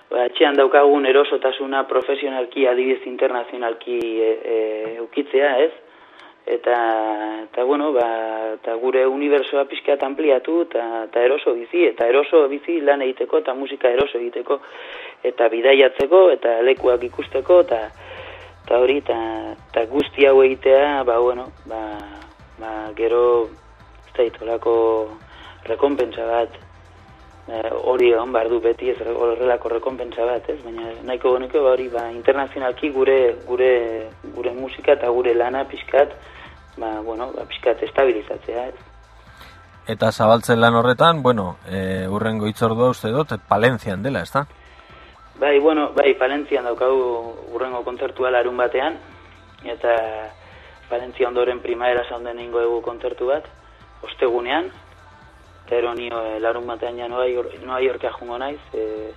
ba, 0.09 0.25
etxean 0.31 0.57
daukagun 0.57 1.05
erosotasuna 1.05 1.85
profesionalki, 1.85 2.65
adibidez 2.65 3.05
internazionalki 3.05 3.99
e, 4.01 4.31
e, 4.33 4.57
ukitzea, 5.05 5.59
ez? 5.69 5.75
Eta 6.47 7.43
eta 7.43 7.63
bueno 7.63 7.91
ba 7.91 8.55
ta 8.63 8.75
gure 8.75 9.05
unibertsoa 9.05 9.65
pizkat 9.65 10.03
ampliatu 10.03 10.61
eta 10.61 11.07
ta 11.11 11.21
eroso 11.21 11.53
bizi 11.53 11.83
eta 11.89 12.07
eroso 12.07 12.47
bizi 12.47 12.79
lan 12.81 13.01
egiteko 13.01 13.43
eta 13.43 13.53
musika 13.53 13.89
eroso 13.91 14.17
egiteko 14.17 14.59
eta 15.23 15.49
bidaiatzeko 15.49 16.21
eta 16.31 16.61
lekuak 16.61 17.03
ikusteko 17.03 17.59
eta 17.65 17.81
ta 18.67 18.79
hori 18.79 19.01
ta, 19.01 19.55
ta 19.73 19.85
guzti 19.85 20.25
hau 20.27 20.41
egitea 20.43 21.03
ba 21.03 21.19
bueno 21.19 21.51
ba, 21.65 21.81
ba 22.59 22.71
gero 22.95 23.49
zaitolako 24.15 25.09
rekonpentsa 25.67 26.25
bat 26.25 26.55
e, 27.47 27.61
hori 27.91 28.13
on 28.13 28.31
bardu 28.31 28.61
beti 28.63 28.89
ez 28.89 28.97
horrelako 29.01 29.69
rekonpentsa 29.75 30.25
bat 30.25 30.49
ez? 30.49 30.59
Baina 30.63 30.95
nahiko 31.03 31.35
goneko 31.35 31.63
ba 31.63 31.75
hori 31.75 31.87
ba 31.91 32.07
internazionalki 32.11 32.91
gure 32.95 33.35
gure 33.47 33.71
gure 34.35 34.51
musika 34.51 34.95
eta 34.95 35.11
gure 35.11 35.33
lana 35.33 35.65
pizkat 35.65 36.15
ba, 36.77 36.99
bueno, 37.01 37.31
ba, 37.35 37.45
pixkat 37.49 37.83
estabilizatzea, 37.83 38.67
ez. 38.67 38.75
Eta 39.87 40.11
zabaltzen 40.11 40.59
lan 40.59 40.75
horretan, 40.75 41.21
bueno, 41.23 41.57
e, 41.67 42.07
urrengo 42.11 42.47
itzordua 42.47 42.89
uste 42.91 43.11
dut, 43.13 43.33
Palentzian 43.47 44.03
dela, 44.03 44.21
ez 44.21 44.31
da? 44.31 44.45
Bai, 45.39 45.59
bueno, 45.59 45.91
bai, 45.95 46.13
Palentzian 46.19 46.65
daukagu 46.67 47.53
urrengo 47.55 47.83
kontzertua 47.85 48.31
larun 48.31 48.57
batean, 48.57 48.97
eta 49.63 49.93
Palentzia 50.89 51.27
ondoren 51.27 51.61
primaera 51.63 52.03
zaunden 52.09 52.39
ingo 52.39 52.59
egu 52.63 52.81
kontzertu 52.81 53.29
bat, 53.31 53.47
ostegunean, 54.03 54.71
eta 55.65 55.79
ero 55.79 55.93
nio 55.95 56.23
e, 56.25 56.39
larun 56.43 56.67
batean 56.67 56.99
ja 56.99 57.07
noa, 57.07 57.25
noa 57.63 57.79
jorkea 57.83 58.11
jungo 58.19 58.37
naiz, 58.41 58.59
e, 58.73 59.13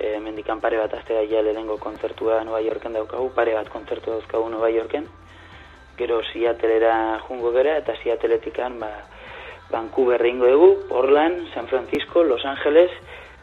e, 0.00 0.18
mendikan 0.20 0.60
pare 0.60 0.78
bat 0.78 0.94
aztera 0.94 1.22
ja 1.30 1.42
lehengo 1.42 1.78
kontzertua 1.78 2.42
Noa 2.44 2.60
Yorken 2.60 2.92
daukagu, 2.92 3.30
pare 3.34 3.54
bat 3.54 3.68
kontzertu 3.72 4.10
dauzkagu 4.10 4.48
Noa 4.50 4.70
Yorken, 4.70 5.06
gero 5.96 6.20
Seattlera 6.32 7.20
jungo 7.26 7.52
gara, 7.52 7.78
eta 7.80 7.96
Seattletikan 8.02 8.78
ba, 8.80 8.90
Vancouver 9.70 10.24
ingo 10.26 10.46
egu, 10.46 10.70
Portland, 10.88 11.52
San 11.54 11.66
Francisco, 11.68 12.22
Los 12.22 12.44
Angeles, 12.44 12.90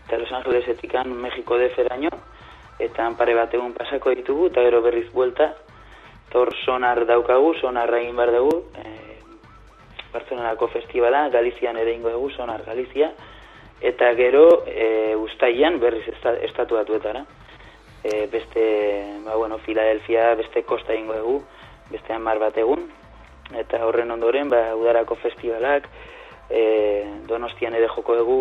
eta 0.05 0.17
Los 0.17 0.31
Angelesetikan 0.31 1.11
Mexiko 1.11 1.57
de 1.57 1.69
Feraino, 1.69 2.09
eta 2.79 3.09
pare 3.17 3.35
bat 3.35 3.53
egun 3.53 3.73
pasako 3.73 4.13
ditugu, 4.15 4.47
eta 4.51 4.63
gero 4.63 4.81
berriz 4.81 5.09
buelta, 5.11 5.53
tor 6.31 6.53
sonar 6.63 7.05
daukagu, 7.05 7.53
sonar 7.59 7.93
egin 7.99 8.15
bar 8.15 8.31
dugu, 8.31 8.63
e, 8.77 9.01
Barcelonako 10.13 10.67
festivala, 10.69 11.27
Galizian 11.29 11.77
ere 11.77 11.93
ingo 11.93 12.09
egu, 12.09 12.29
sonar 12.31 12.63
Galizia, 12.65 13.11
eta 13.81 14.13
gero 14.15 14.63
e, 14.67 15.15
ustaian 15.19 15.79
berriz 15.79 16.05
estatu 16.47 16.75
batuetara. 16.75 17.25
E, 18.03 18.27
beste, 18.27 18.63
ba, 19.23 19.35
bueno, 19.35 19.57
Filadelfia, 19.63 20.33
beste 20.35 20.63
kosta 20.67 20.95
ingo 20.95 21.15
egu, 21.15 21.37
beste 21.93 22.13
hamar 22.13 22.41
bat 22.41 22.57
egun, 22.57 22.87
eta 23.59 23.79
horren 23.85 24.11
ondoren, 24.11 24.49
ba, 24.49 24.63
udarako 24.79 25.17
festivalak, 25.21 25.87
e, 26.49 26.63
donostian 27.29 27.77
ere 27.77 27.87
joko 27.93 28.17
egu, 28.17 28.39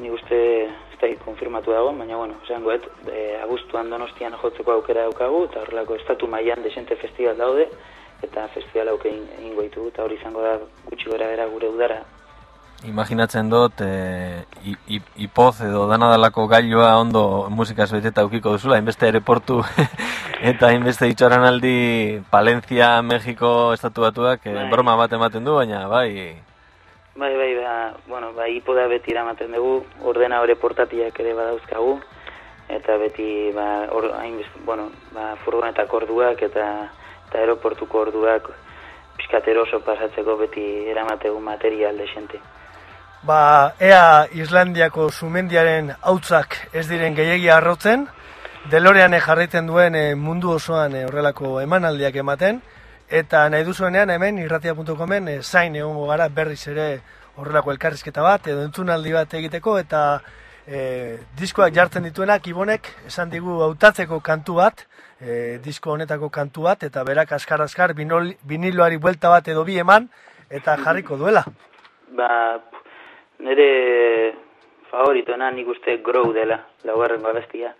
ni 0.00 0.10
uste, 0.12 0.40
ez 0.64 0.98
da, 1.00 1.12
konfirmatu 1.24 1.72
dago, 1.72 1.92
baina, 2.00 2.16
bueno, 2.16 2.40
zango, 2.48 2.72
et, 2.72 2.88
e, 3.12 3.28
agustuan 3.42 3.92
donostian 3.92 4.36
jotzeko 4.42 4.78
aukera 4.78 5.06
daukagu, 5.08 5.44
eta 5.50 5.62
horrelako 5.62 6.00
estatu 6.00 6.28
mailan 6.28 6.64
desente 6.64 6.96
festival 6.96 7.38
daude, 7.38 7.68
eta 8.24 8.48
festival 8.56 8.94
auke 8.96 9.12
ingo 9.12 9.62
ditu, 9.62 9.88
eta 9.92 10.04
hori 10.04 10.16
izango 10.16 10.44
da 10.44 10.58
gutxi 10.88 11.12
gara 11.12 11.48
gure 11.52 11.68
udara 11.68 12.02
Imaginatzen 12.84 13.48
dut, 13.48 13.80
e, 13.80 14.44
ipoz 15.16 15.62
edo 15.64 15.86
dana 15.88 16.10
dalako 16.12 16.44
gailoa 16.46 16.90
ondo 17.00 17.48
musika 17.48 17.86
beteta 17.88 18.24
ukiko 18.26 18.52
duzula, 18.52 18.76
inbeste 18.76 19.06
aeroportu 19.06 19.62
eta 20.50 20.72
inbeste 20.76 21.08
itxoran 21.08 21.46
aldi 21.48 22.20
Palencia, 22.30 23.00
Mexiko 23.02 23.72
estatu 23.72 24.04
batuak, 24.04 24.44
e, 24.44 24.68
broma 24.70 24.96
bat 24.96 25.12
ematen 25.12 25.44
du, 25.44 25.54
baina 25.56 25.86
bai... 25.88 26.36
Bai, 27.16 27.32
bai, 27.32 27.54
ba, 27.56 27.94
bueno, 28.08 28.34
bai, 28.36 28.50
ipoda 28.58 28.84
beti 28.92 29.14
eramaten 29.14 29.56
dugu, 29.56 29.80
ordena 30.04 30.42
hori 30.44 30.54
portatiak 30.60 31.16
ere 31.24 31.32
badauzkagu, 31.32 31.94
eta 32.68 32.98
beti, 33.00 33.52
ba, 33.56 33.88
or, 33.88 34.10
bueno, 34.66 34.90
ba, 35.16 35.32
furgonetak 35.46 35.94
orduak 35.96 36.44
eta, 36.44 36.68
eta 37.30 37.40
aeroportuko 37.40 38.04
orduak, 38.04 38.52
piskateroso 39.16 39.80
pasatzeko 39.80 40.36
beti 40.44 40.66
eramategu 40.92 41.40
material 41.40 41.96
desente. 41.96 42.38
Ba, 43.22 43.74
ea 43.80 44.26
Islandiako 44.36 45.08
sumendiaren 45.10 45.92
hautzak 46.02 46.56
ez 46.72 46.86
diren 46.88 47.14
gehiegi 47.14 47.48
arrotzen, 47.50 48.06
Delorean 48.70 49.14
jarraitzen 49.22 49.66
duen 49.66 49.94
eh, 49.94 50.14
mundu 50.18 50.50
osoan 50.50 50.94
eh, 50.98 51.04
horrelako 51.06 51.60
emanaldiak 51.62 52.16
ematen, 52.18 52.60
eta 53.08 53.48
nahi 53.48 53.64
duzuenean 53.64 54.10
hemen 54.10 54.40
irratia.comen 54.42 55.28
e, 55.28 55.36
zain 55.42 55.76
egongo 55.76 56.08
gara 56.08 56.28
berriz 56.28 56.66
ere 56.68 56.86
horrelako 57.36 57.70
elkarrizketa 57.70 58.22
bat, 58.22 58.48
edo 58.50 58.64
entzunaldi 58.66 59.12
bat 59.14 59.34
egiteko, 59.38 59.76
eta 59.78 60.20
e, 60.66 61.18
diskoak 61.38 61.74
jartzen 61.74 62.08
dituenak, 62.08 62.46
ibonek, 62.50 62.90
esan 63.06 63.30
digu 63.30 63.60
hautatzeko 63.62 64.18
kantu 64.20 64.58
bat, 64.58 64.86
e, 65.20 65.58
disko 65.62 65.92
honetako 65.94 66.30
kantu 66.34 66.66
bat, 66.66 66.82
eta 66.82 67.04
berak 67.06 67.36
askar-askar 67.38 67.94
biniloari 67.94 68.98
buelta 68.98 69.30
bat 69.30 69.48
edo 69.48 69.64
bi 69.64 69.78
eman, 69.78 70.08
eta 70.50 70.76
jarriko 70.82 71.20
duela. 71.20 71.44
Ba, 72.16 72.58
nire 73.38 74.34
favoritoena 74.90 75.50
nik 75.50 75.68
uste 75.68 75.98
grow 76.04 76.32
dela, 76.32 76.60
laugarren 76.84 77.22
babestia. 77.22 77.74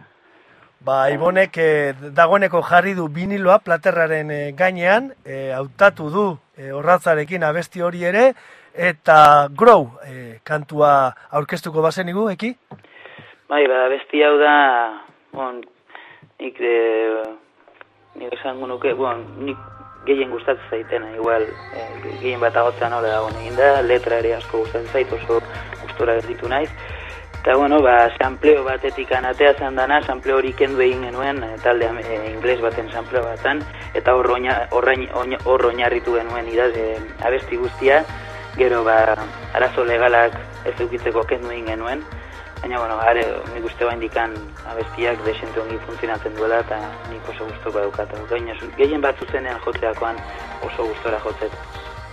Ba, 0.87 1.07
Ibonek 1.11 1.57
eh, 1.59 1.95
dagoeneko 2.14 2.61
jarri 2.62 2.92
du 2.95 3.09
biniloa 3.09 3.59
platerraren 3.64 4.31
eh, 4.31 4.53
gainean, 4.55 5.11
eh, 5.25 5.51
hautatu 5.57 6.11
du 6.12 6.27
eh, 6.59 6.71
horratzarekin 6.71 7.42
abesti 7.42 7.83
hori 7.83 8.05
ere, 8.05 8.27
eta 8.77 9.49
grow 9.57 9.88
eh, 10.05 10.38
kantua 10.45 11.14
aurkeztuko 11.33 11.83
bazen 11.83 12.12
igu, 12.12 12.29
eki? 12.35 12.53
Bai, 13.49 13.64
ba, 13.71 13.87
abesti 13.87 14.23
hau 14.27 14.37
da, 14.42 14.55
bon, 15.33 15.62
nik, 16.42 16.61
eh, 16.61 17.25
nik 18.21 18.37
esan 18.37 18.61
nuke, 18.69 18.92
bon, 18.95 19.25
nik 19.49 19.76
gehien 20.07 20.31
gustatzen 20.31 20.71
zaitena, 20.71 21.11
igual, 21.14 21.47
e, 21.75 21.87
gehien 22.21 22.40
bat 22.40 22.57
agotzen 22.57 22.92
hori 22.92 23.11
dago 23.11 23.31
egin 23.40 23.57
da, 23.59 23.83
letra 23.83 24.21
ere 24.23 24.35
asko 24.37 24.62
gustatzen 24.64 24.92
zait, 24.92 25.12
oso 25.12 25.40
gustora 25.83 26.16
gerditu 26.21 26.49
naiz. 26.49 26.71
Eta, 27.40 27.55
bueno, 27.55 27.81
ba, 27.83 28.09
sampleo 28.19 28.64
batetik 28.66 29.12
anatea 29.14 29.53
zen 29.55 29.77
dana, 29.79 30.01
sampleo 30.03 30.40
hori 30.40 30.53
kendu 30.59 30.83
egin 30.83 31.05
genuen, 31.07 31.42
e, 31.45 31.53
talde 31.62 31.90
e, 32.03 32.21
ingles 32.33 32.61
baten 32.62 32.90
sampleo 32.90 33.23
batan, 33.23 33.62
eta 33.95 34.14
hor 34.16 35.66
oinarritu 35.71 36.16
genuen 36.16 36.49
idaz, 36.51 36.73
e, 36.75 36.97
abesti 37.23 37.61
guztia, 37.61 38.03
gero, 38.57 38.83
ba, 38.85 39.03
arazo 39.55 39.85
legalak 39.85 40.38
ez 40.66 40.75
eukitzeko 40.81 41.23
kendu 41.29 41.53
egin 41.55 41.75
genuen, 41.75 42.03
Baina, 42.67 42.81
bueno, 42.81 42.99
are, 42.99 43.23
nik 43.55 43.65
uste 43.65 43.87
bain 43.87 44.01
dikan 44.03 44.33
abestiak 44.67 45.21
desentu 45.23 45.61
ongi 45.63 45.77
funtzionatzen 45.87 46.33
duela 46.35 46.57
eta 46.65 46.81
nik 47.13 47.29
oso 47.31 47.47
guztoko 47.47 47.79
daukat. 47.85 48.15
Gaina, 48.27 48.57
gehien 48.75 49.05
bat 49.05 49.23
zuzenean 49.23 49.61
jotzeakoan 49.63 50.19
oso 50.67 50.89
gustora 50.89 51.21
jotzet. 51.23 51.55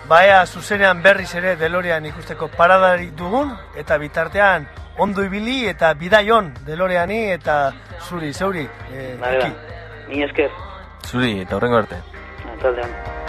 Baia, 0.06 0.44
zuzenean 0.46 1.02
berriz 1.02 1.32
ere 1.42 1.56
Delorean 1.58 2.06
ikusteko 2.06 2.52
paradari 2.54 3.10
dugun, 3.18 3.50
eta 3.74 3.98
bitartean 3.98 4.70
ondo 5.02 5.26
ibili 5.26 5.63
eta 5.74 5.89
bidaion 5.98 6.54
Deloreani 6.70 7.24
eta 7.39 7.58
zuri, 8.04 8.30
zeuri. 8.32 8.70
Eh, 8.94 9.18
ni 10.08 10.22
esker. 10.22 10.54
Zuri, 11.02 11.39
eta 11.48 11.58
horrengo 11.58 11.82
arte. 11.82 12.04
Taldean. 12.62 13.22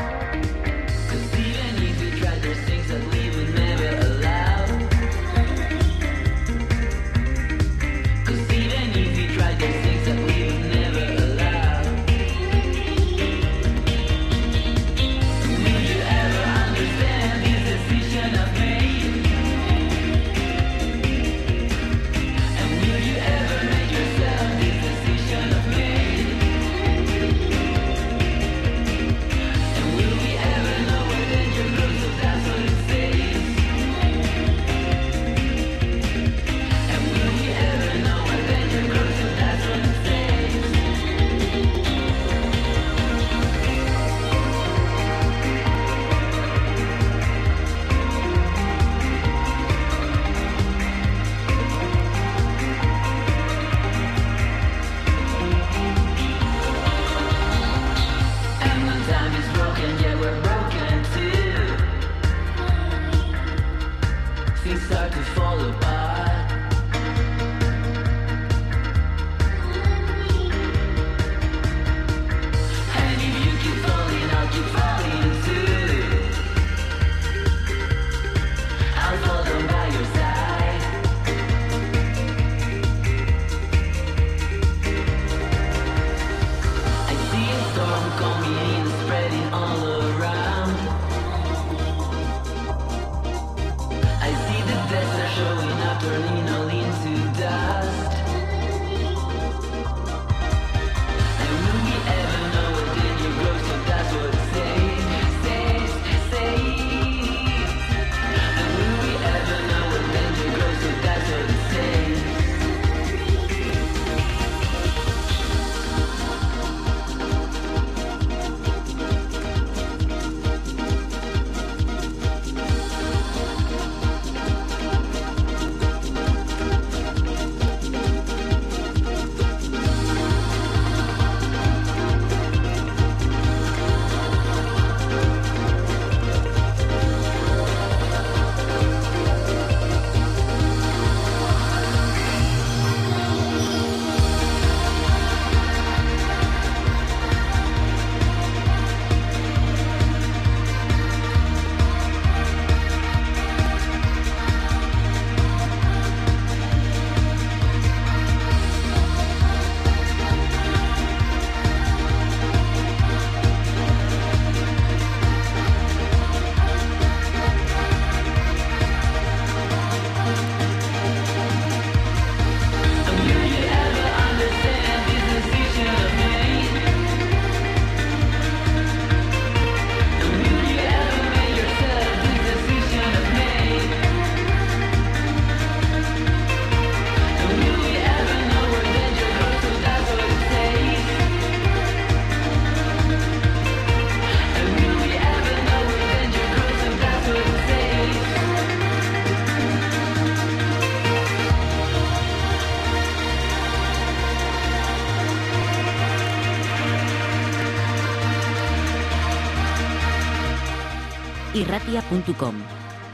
irratia.com 212.10 212.54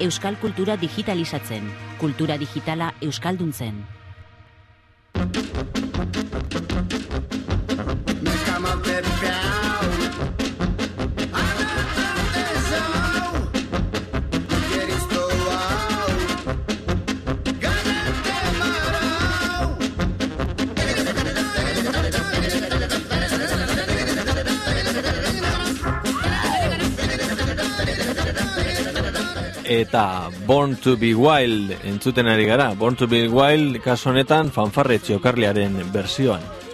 Euskal 0.00 0.38
kultura 0.40 0.76
digitalizatzen, 0.76 1.70
kultura 1.98 2.38
digitala 2.38 2.94
euskalduntzen. 3.02 3.84
Eta 29.80 30.30
Born 30.46 30.76
to 30.84 30.96
be 30.96 31.14
Wild 31.14 31.72
entzuten 31.84 32.28
ari 32.28 32.46
gara. 32.46 32.72
Born 32.74 32.96
to 32.96 33.08
be 33.08 33.26
Wild 33.28 33.80
kaso 33.84 34.10
honetan 34.10 34.52
fanfarre 34.54 35.00
txokarliaren 35.00 35.80
versioan. 35.92 36.69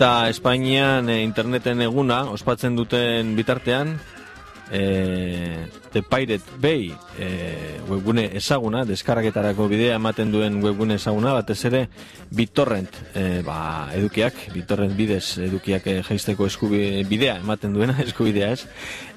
Eta 0.00 0.30
Espainian 0.32 1.10
e, 1.12 1.18
interneten 1.20 1.82
eguna 1.84 2.22
ospatzen 2.32 2.72
duten 2.72 3.34
bitartean 3.36 3.98
e, 4.72 5.66
The 5.92 6.00
Pirate 6.00 6.56
Bay 6.56 6.88
e, 7.18 7.28
webgune 7.84 8.30
ezaguna, 8.40 8.86
deskarraketarako 8.88 9.68
bidea 9.68 10.00
ematen 10.00 10.32
duen 10.32 10.56
webgune 10.64 10.96
ezaguna, 10.96 11.36
batez 11.36 11.58
ere 11.68 11.82
BitTorrent 12.32 12.96
e, 13.12 13.44
ba, 13.44 13.92
edukiak, 13.92 14.40
BitTorrent 14.56 14.96
bidez 14.96 15.36
edukiak 15.50 15.92
e, 15.92 16.00
jaisteko 16.08 16.48
eskubi, 16.48 17.04
bidea 17.04 17.36
ematen 17.44 17.76
duena, 17.76 18.00
eskubidea 18.08 18.54
ez. 18.56 18.64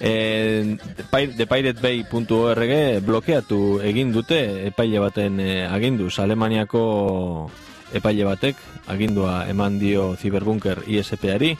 E, 0.04 0.76
ThePiratebay.org 1.16 2.80
blokeatu 3.08 3.80
egin 3.88 4.12
dute 4.12 4.68
epaile 4.68 5.00
baten 5.08 5.40
e, 5.40 5.54
aginduz, 5.64 6.18
Alemaniako 6.20 6.84
epaile 7.94 8.26
batek 8.28 8.60
agindua 8.88 9.44
eman 9.50 9.80
dio 9.80 10.16
Cyberbunker 10.18 10.84
ISP-ari 10.88 11.54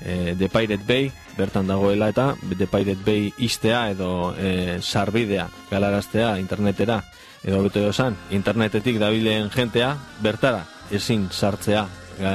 e, 0.00 0.34
The 0.38 0.48
Pirate 0.48 0.84
Bay 0.86 1.10
bertan 1.36 1.66
dagoela 1.66 2.08
eta 2.08 2.34
The 2.40 2.66
Pirate 2.66 3.02
Bay 3.04 3.32
istea 3.38 3.90
edo 3.90 4.34
e, 4.38 4.78
sarbidea 4.80 5.48
galaraztea 5.70 6.38
internetera 6.38 7.02
edo 7.44 7.62
bete 7.66 7.84
esan 7.88 8.16
internetetik 8.30 8.98
dabilen 8.98 9.50
jentea 9.50 9.94
bertara 10.22 10.64
ezin 10.90 11.28
sartzea 11.30 11.86
e, 12.18 12.32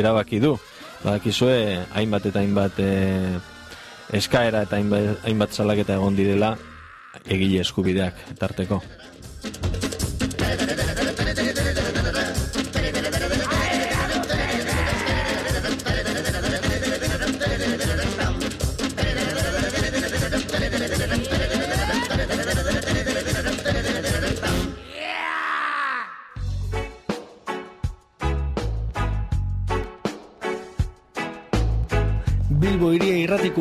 erabaki 0.00 0.40
du 0.40 0.56
badakizue 1.04 1.86
hainbat 1.94 2.26
eta 2.30 2.40
hainbat 2.40 2.78
e, 2.78 2.90
eskaera 4.12 4.66
eta 4.66 4.76
hainbat, 4.76 5.24
hainbat 5.24 5.56
salaketa 5.56 5.96
egon 5.96 6.16
direla 6.16 6.52
egile 7.28 7.60
eskubideak 7.60 8.18
tarteko. 8.38 8.80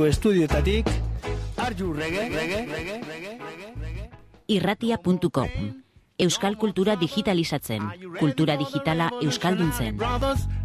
Irratiko 0.01 0.05
estudioetatik 0.05 0.87
Arju 1.57 1.93
Rege, 1.93 2.29
Rege, 2.29 2.65
Rege, 2.65 3.01
Rege, 3.07 3.39
Rege, 3.81 4.09
irratia.com 4.47 5.49
Euskal 6.17 6.57
kultura 6.57 6.95
digitalizatzen, 6.95 7.81
kultura 8.19 8.55
digitala 8.57 9.09
euskalduntzen. 9.21 9.97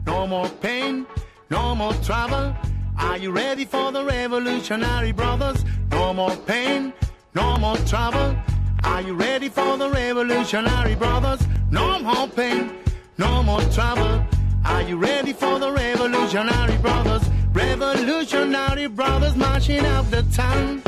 No 0.07 0.27
more 0.27 0.51
pain, 0.61 1.07
no 1.51 1.75
more 1.75 1.95
trouble. 2.05 2.55
Are 2.99 3.19
you 3.19 3.33
ready 3.33 3.65
for 3.65 3.91
the 3.91 4.05
revolutionary 4.05 5.13
brothers? 5.13 5.65
No 5.91 6.13
more 6.13 6.37
pain, 6.47 6.93
no 7.35 7.57
more 7.59 7.79
trouble. 7.87 8.37
Are 8.85 9.01
you 9.03 9.17
ready 9.17 9.49
for 9.49 9.79
the 9.79 9.89
revolutionary 9.91 10.95
brothers? 10.95 11.41
No 11.71 11.99
more 12.01 12.29
pain, 12.29 12.71
no 13.17 13.43
more 13.43 13.63
trouble. 13.73 14.23
Are 14.65 14.83
you 14.83 14.99
ready 14.99 15.33
for 15.33 15.59
the 15.59 15.73
revolutionary 15.73 16.77
brothers? 16.79 17.16
Revolutionary 17.57 18.87
brothers 18.87 19.35
marching 19.35 19.83
up 19.87 20.11
the 20.11 20.23
town. 20.25 20.83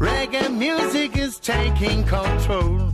Reggae 0.00 0.52
music 0.52 1.16
is 1.16 1.38
taking 1.38 2.02
control. 2.02 2.92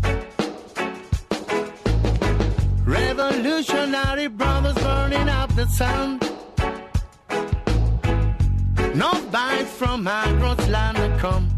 Revolutionary 2.85 4.27
brothers 4.27 4.75
burning 4.75 5.31
up 5.31 5.49
the 5.57 5.67
sun. 5.69 6.21
No 8.95 9.11
bite 9.33 9.67
from 9.79 10.05
Agros 10.05 10.69
land 10.69 10.99
to 10.99 11.17
come. 11.19 11.49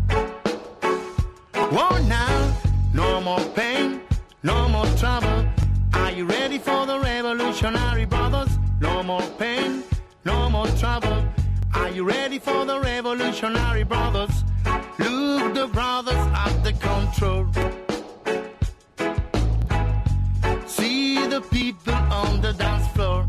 Whoa 1.75 1.99
now, 2.07 2.57
no 2.95 3.21
more 3.21 3.45
pain, 3.57 4.01
no 4.45 4.69
more 4.69 4.87
trouble. 4.97 5.45
Are 5.93 6.13
you 6.13 6.25
ready 6.25 6.59
for 6.59 6.87
the 6.87 7.01
revolutionary 7.01 8.05
brothers? 8.05 8.56
More 10.57 10.67
trouble. 10.79 11.19
Are 11.75 11.91
you 11.91 12.03
ready 12.05 12.39
for 12.39 12.65
the 12.65 12.81
revolutionary 12.81 13.85
brothers? 13.85 14.35
Look, 14.99 15.55
the 15.61 15.67
brothers 15.79 16.25
at 16.45 16.55
the 16.67 16.73
control. 16.89 17.45
See 20.67 21.27
the 21.35 21.43
people 21.59 22.01
on 22.23 22.41
the 22.41 22.53
dance 22.65 22.89
floor. 22.95 23.21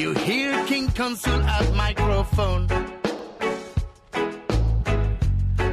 You 0.00 0.14
hear 0.28 0.52
King 0.66 0.86
Consul 0.98 1.40
at 1.56 1.66
microphone. 1.84 2.64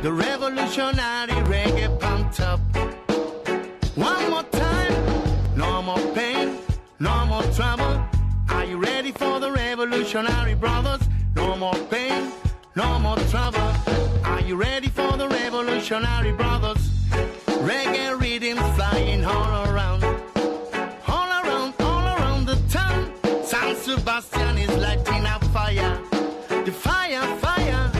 The 0.05 0.13
revolutionary 0.27 1.37
reggae 1.53 1.70
revolutionary 10.01 10.55
brothers? 10.55 11.01
No 11.35 11.55
more 11.55 11.75
pain, 11.91 12.31
no 12.75 12.97
more 12.97 13.17
trouble. 13.29 13.71
Are 14.25 14.41
you 14.41 14.55
ready 14.55 14.87
for 14.87 15.15
the 15.15 15.27
revolutionary 15.27 16.31
brothers? 16.31 16.89
Reggae 17.69 18.19
rhythms 18.19 18.61
flying 18.75 19.23
all 19.23 19.71
around. 19.71 20.03
All 21.07 21.29
around, 21.43 21.73
all 21.79 22.05
around 22.15 22.47
the 22.47 22.57
town. 22.67 23.13
San 23.43 23.75
Sebastian 23.75 24.57
is 24.57 24.75
lighting 24.77 25.27
up 25.27 25.43
fire. 25.53 25.99
The 26.65 26.71
fire, 26.71 27.23
fire. 27.37 27.91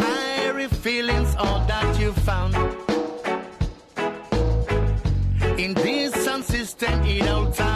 Airy 0.00 0.68
feelings, 0.68 1.34
all 1.36 1.64
that 1.66 1.98
you 1.98 2.12
found. 2.12 2.54
In 5.58 5.72
this 5.72 6.12
sound 6.24 6.44
system, 6.44 7.02
in 7.04 7.26
old 7.26 7.54
Tanayak. 7.54 7.69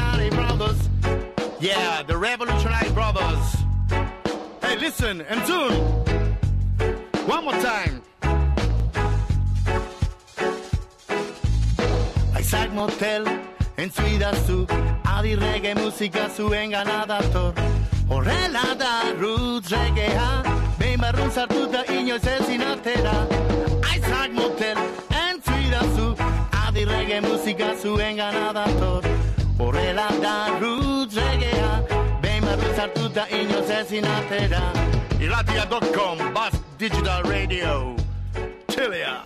Revolutionary 0.00 0.30
brothers? 0.30 0.88
Yeah, 1.60 2.02
the 2.02 2.16
revolutionary 2.16 2.90
brothers. 2.90 3.56
Hey, 4.62 4.78
listen 4.78 5.20
and 5.22 5.46
tune. 5.46 5.74
One 7.26 7.44
more 7.44 7.52
time. 7.54 8.02
Isaac 12.34 12.72
Motel, 12.72 13.24
entzuidazu, 13.76 14.66
adi 15.06 15.36
reggae 15.36 15.74
musika 15.74 16.28
zuen 16.28 16.70
ganadator. 16.70 17.52
Horrela 18.08 18.76
da 18.78 19.12
roots 19.20 19.70
reggaea, 19.70 20.16
ah, 20.18 20.42
behin 20.78 20.98
barrun 21.00 21.30
sartuta 21.30 21.84
inoiz 21.86 22.26
ezin 22.36 22.62
atera. 22.62 23.16
Isaac 23.96 24.32
Motel, 24.32 24.76
entzuidazu, 25.24 26.16
adi 26.66 26.84
reggae 26.84 27.20
musika 27.20 27.74
zuen 27.82 28.16
ganadator. 28.16 29.29
Horrela 29.60 30.08
da 30.22 30.58
roots 30.58 31.16
reggaea, 31.20 31.72
behin 32.22 32.46
barrun 32.48 32.76
sartuta 32.76 33.26
inoiz 33.28 33.68
ezin 33.82 34.06
atera. 34.08 34.62
Iratia.com, 35.20 36.30
Bass 36.32 36.56
Digital 36.78 37.28
Radio, 37.28 37.74
Chilia. 38.72 39.18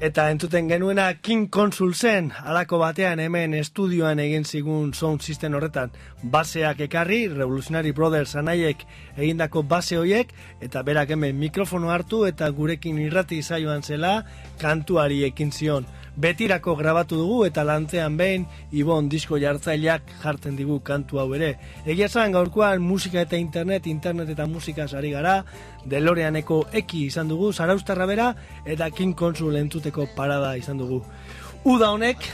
Eta 0.00 0.30
entzuten 0.32 0.66
genuena 0.66 1.12
King 1.20 1.50
Consul 1.52 1.92
zen, 1.94 2.32
alako 2.42 2.78
batean 2.80 3.20
hemen 3.20 3.52
estudioan 3.54 4.18
egin 4.18 4.46
zigun 4.48 4.94
sound 4.94 5.20
system 5.20 5.54
horretan 5.54 5.92
baseak 6.22 6.80
ekarri, 6.88 7.26
Revolutionary 7.28 7.92
Brothers 7.92 8.32
anaiek 8.40 8.86
egindako 9.18 9.62
base 9.62 10.00
hoiek, 10.00 10.32
eta 10.64 10.82
berak 10.82 11.12
hemen 11.12 11.36
mikrofono 11.38 11.92
hartu 11.92 12.24
eta 12.26 12.48
gurekin 12.48 12.98
irrati 12.98 13.42
zaioan 13.42 13.84
zela 13.84 14.24
kantuari 14.58 15.22
ekin 15.28 15.52
zion. 15.52 15.86
Betirako 16.20 16.74
grabatu 16.76 17.16
dugu 17.16 17.38
eta 17.46 17.64
lantzean 17.64 18.16
behin 18.18 18.46
Ibon 18.76 19.08
disko 19.08 19.38
jartzaileak 19.40 20.12
jartzen 20.22 20.56
digu 20.58 20.80
kantu 20.84 21.20
hau 21.22 21.28
ere. 21.34 21.54
Egia 21.86 22.10
esan 22.10 22.32
gaurkoan 22.36 22.82
musika 22.84 23.22
eta 23.24 23.40
internet, 23.40 23.86
internet 23.86 24.28
eta 24.34 24.46
musika 24.46 24.86
ari 24.96 25.10
gara, 25.16 25.44
Deloreaneko 25.86 26.66
eki 26.72 27.06
izan 27.06 27.28
dugu, 27.28 27.52
Zaraustarra 27.52 28.06
bera 28.06 28.34
eta 28.66 28.90
King 28.90 29.16
Konsul 29.16 29.56
entzuteko 29.56 30.08
parada 30.16 30.56
izan 30.56 30.78
dugu. 30.78 31.02
Uda 31.64 31.90
honek, 31.90 32.28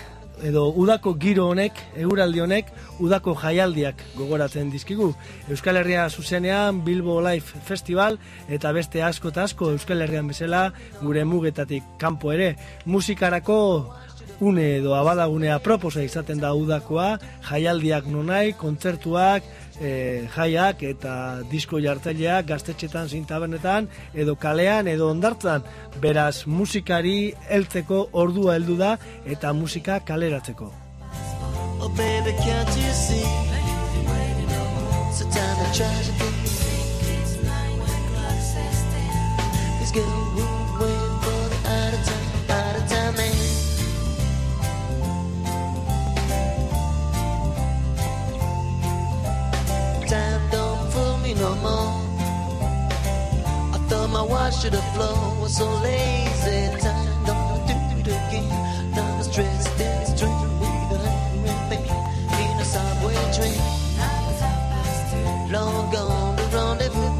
edo 0.45 0.69
udako 0.77 1.15
giro 1.21 1.47
honek, 1.51 1.79
euraldi 1.97 2.43
honek, 2.45 2.73
udako 3.01 3.37
jaialdiak 3.41 4.03
gogoratzen 4.17 4.71
dizkigu. 4.71 5.13
Euskal 5.49 5.81
Herria 5.81 6.09
zuzenean 6.11 6.83
Bilbo 6.85 7.21
Life 7.25 7.61
Festival 7.65 8.19
eta 8.49 8.73
beste 8.77 9.03
asko 9.03 9.33
eta 9.33 9.45
asko 9.45 9.71
Euskal 9.73 10.03
Herrian 10.05 10.29
bezala 10.29 10.73
gure 11.01 11.25
mugetatik 11.25 11.85
kanpo 11.99 12.33
ere. 12.33 12.57
Musikarako 12.85 13.59
une 14.41 14.77
edo 14.77 14.95
abadagunea 14.95 15.59
proposa 15.65 16.03
izaten 16.05 16.41
da 16.43 16.53
udakoa, 16.55 17.17
jaialdiak 17.49 18.07
nonai, 18.13 18.53
kontzertuak, 18.61 19.45
e, 19.81 20.27
jaiak 20.37 20.83
eta 20.83 21.43
disko 21.51 21.81
jartzaileak 21.83 22.47
gaztetxetan 22.49 23.09
zintabernetan 23.09 23.89
edo 24.15 24.37
kalean 24.37 24.89
edo 24.89 25.11
ondartzan 25.11 25.67
beraz 26.01 26.47
musikari 26.47 27.33
heltzeko 27.49 28.09
ordua 28.13 28.57
heldu 28.57 28.77
da 28.77 28.97
eta 29.25 29.53
musika 29.53 30.01
kaleratzeko. 30.01 30.73
Oh 31.79 31.89
baby, 31.97 32.33
can't 32.45 32.77
you 32.77 32.93
see? 32.93 33.47
No 51.39 51.55
more. 51.57 51.93
I 53.75 53.79
thought 53.89 54.09
my 54.11 54.23
watch 54.23 54.63
should 54.63 54.75
have 54.75 54.95
flown, 54.95 55.41
was 55.41 55.57
so 55.57 55.69
lazy. 55.83 56.77
Time 56.81 57.25
don't 57.27 57.67
do 57.69 57.75
it 58.01 58.09
again. 58.09 58.49
Now 58.95 59.17
I'm 59.17 59.23
stressed 59.23 59.77
this 59.79 60.19
dream 60.19 60.61
with 60.91 61.05
pain 61.71 61.87
in 62.41 62.61
a 62.61 62.65
subway 62.65 63.17
train. 63.37 63.61
Long 65.53 65.93
gone 65.93 66.37
the 66.37 66.45
rendezvous. 66.55 67.13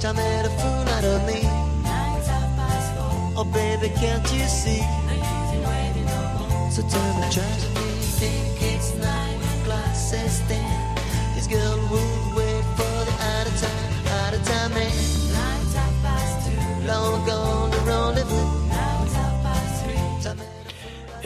Time 0.00 0.16
made 0.16 0.46
a 0.46 0.50
fool 0.60 0.88
out 0.96 1.04
of 1.04 1.26
me. 1.26 1.40
Oh 3.40 3.44
baby, 3.52 3.88
can't 4.00 4.26
you 4.32 4.46
see? 4.46 4.82
So 6.74 6.82
tell 6.88 7.12
me, 7.20 7.26
tragedy. 7.30 7.88
Think 8.18 8.62
it's 8.72 8.94
nine 8.94 9.40
o'clock, 9.52 9.94
says 9.94 10.42
then. 10.48 10.96
This 11.34 11.46
girl 11.46 11.78
would 11.90 12.07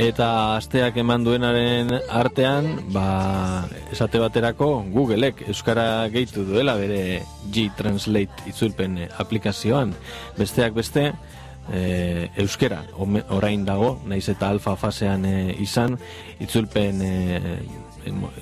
Eta 0.03 0.57
asteak 0.57 0.97
eman 0.99 1.23
duenaren 1.23 1.93
artean, 2.11 2.65
ba, 2.91 3.69
esate 3.95 4.19
baterako 4.19 4.67
Googleek 4.91 5.45
Euskara 5.53 6.09
gehitu 6.11 6.43
duela 6.49 6.75
bere 6.81 7.21
G-Translate 7.55 8.49
itzulpen 8.51 8.99
aplikazioan. 9.23 9.93
Besteak 10.41 10.75
beste, 10.75 11.13
e, 11.71 11.85
Euskera 12.43 12.81
orain 13.31 13.63
dago, 13.69 13.93
naiz 14.11 14.25
eta 14.33 14.51
alfa 14.51 14.75
fasean 14.81 15.29
e, 15.29 15.37
izan, 15.63 15.95
itzulpen 16.43 17.07
e, 17.07 17.15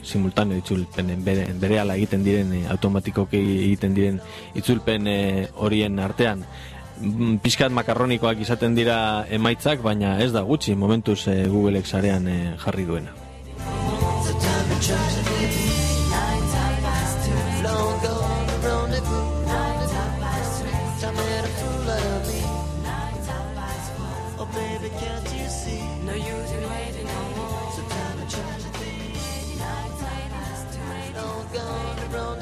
simultaneo 0.01 0.63
itzulpen 0.63 1.13
bere, 1.25 1.45
berehala 1.61 1.99
egiten 2.01 2.25
diren 2.25 2.55
automatikoki 2.73 3.41
egiten 3.67 3.93
diren 3.99 4.21
itzulpen 4.57 5.13
e, 5.13 5.21
horien 5.61 6.01
artean 6.01 6.47
pixkat 7.43 7.73
makarronikoak 7.73 8.41
izaten 8.45 8.75
dira 8.77 9.27
emaitzak, 9.31 9.83
baina 9.83 10.19
ez 10.21 10.31
da 10.33 10.43
gutxi 10.47 10.77
momentuz 10.77 11.23
e, 11.29 11.43
Googleek 11.49 11.87
sarean 11.87 12.29
e, 12.29 12.39
jarri 12.61 12.87
duena. 12.89 13.17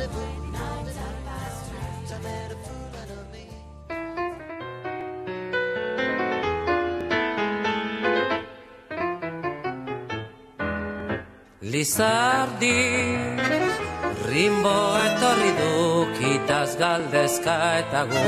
It's 0.01 0.48
Lizardi 11.73 13.68
Rimbo 14.29 14.77
etorri 15.01 15.53
du 15.57 15.75
kitaz 16.19 16.77
galdezka 16.77 17.55
eta 17.79 18.03
gu. 18.11 18.25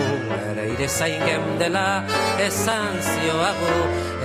Ere 0.50 0.64
ire 0.72 0.88
zain 0.88 1.20
gemdela 1.28 2.02
esan 2.46 2.96
zioagu 3.08 3.76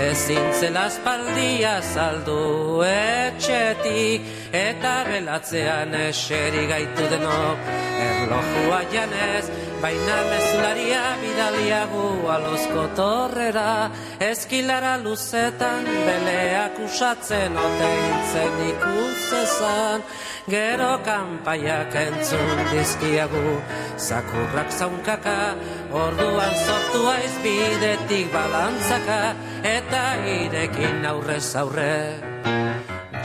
ezin 0.05 0.47
zela 0.59 0.85
espaldia 0.91 1.75
saldu 1.81 2.39
etxetik. 2.87 4.31
Eta 4.55 4.93
belatzean 5.09 5.91
eseri 6.05 6.63
gaitu 6.71 7.09
denok 7.11 7.67
erlojua 8.07 8.79
janez 8.93 9.45
baina 9.81 10.17
mezularia 10.29 11.03
bidaliagu 11.23 12.05
alozko 12.35 12.85
torrera. 13.01 13.91
Eskilara 14.31 14.95
luzetan 15.03 15.83
beleak 16.07 16.79
usatzen 16.87 17.59
oteintzen 17.67 18.63
ikusezan 18.69 20.07
gero 20.45 21.01
kanpaiak 21.01 21.89
entzun 21.89 22.59
dizkiagu 22.69 23.57
zakurrak 23.97 24.69
zaunkaka 24.69 25.57
orduan 25.89 26.53
sortu 26.65 27.01
aiz 27.09 27.33
bidetik 27.41 28.29
balantzaka 28.29 29.33
eta 29.65 30.03
irekin 30.37 31.01
aurrez 31.11 31.49
aurre 31.57 31.97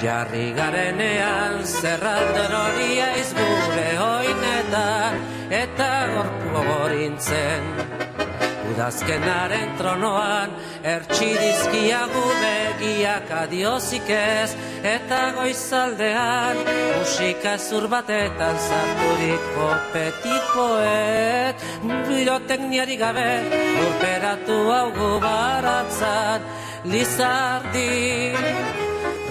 Jarri 0.01 0.47
garenean 0.57 1.61
zerralder 1.61 2.55
hori 2.57 2.93
aiz 3.05 3.29
gure 3.37 3.89
oinetan 4.01 5.21
eta 5.53 5.91
gorpu 6.15 6.65
gorintzen. 6.71 8.10
Udazkenaren 8.71 9.73
tronoan 9.79 10.53
ertsi 10.87 11.31
dizkiagu 11.35 12.23
begiak 12.43 13.31
adiozik 13.43 14.11
ez 14.15 14.53
eta 14.87 15.21
goizaldean 15.39 16.61
musika 16.99 17.57
zur 17.59 17.89
batetan 17.91 18.57
zarturiko 18.69 19.69
petit 19.95 20.55
poet 20.55 21.67
birotekniari 22.07 22.97
gabe 23.03 23.31
urperatu 23.87 24.61
hau 24.71 25.11
baratzan 25.27 26.41
lizardi 26.85 27.91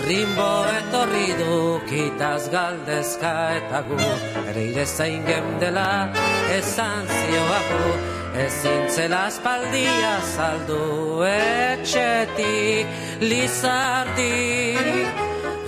Rimbo 0.09 0.51
etorri 0.73 1.27
du 1.37 1.55
kitaz 1.89 2.49
galdezka 2.49 3.33
eta 3.59 3.83
gu 3.87 3.99
Ere 4.49 4.63
ire 4.71 4.85
zain 4.85 5.21
gemdela 5.27 5.89
esan 6.55 7.05
zioagu 7.19 8.18
Ezin 8.35 8.89
zela 8.89 9.27
espaldia 9.27 10.21
saldu 10.21 11.23
etxetik 11.25 12.87
Lizardi. 13.21 14.77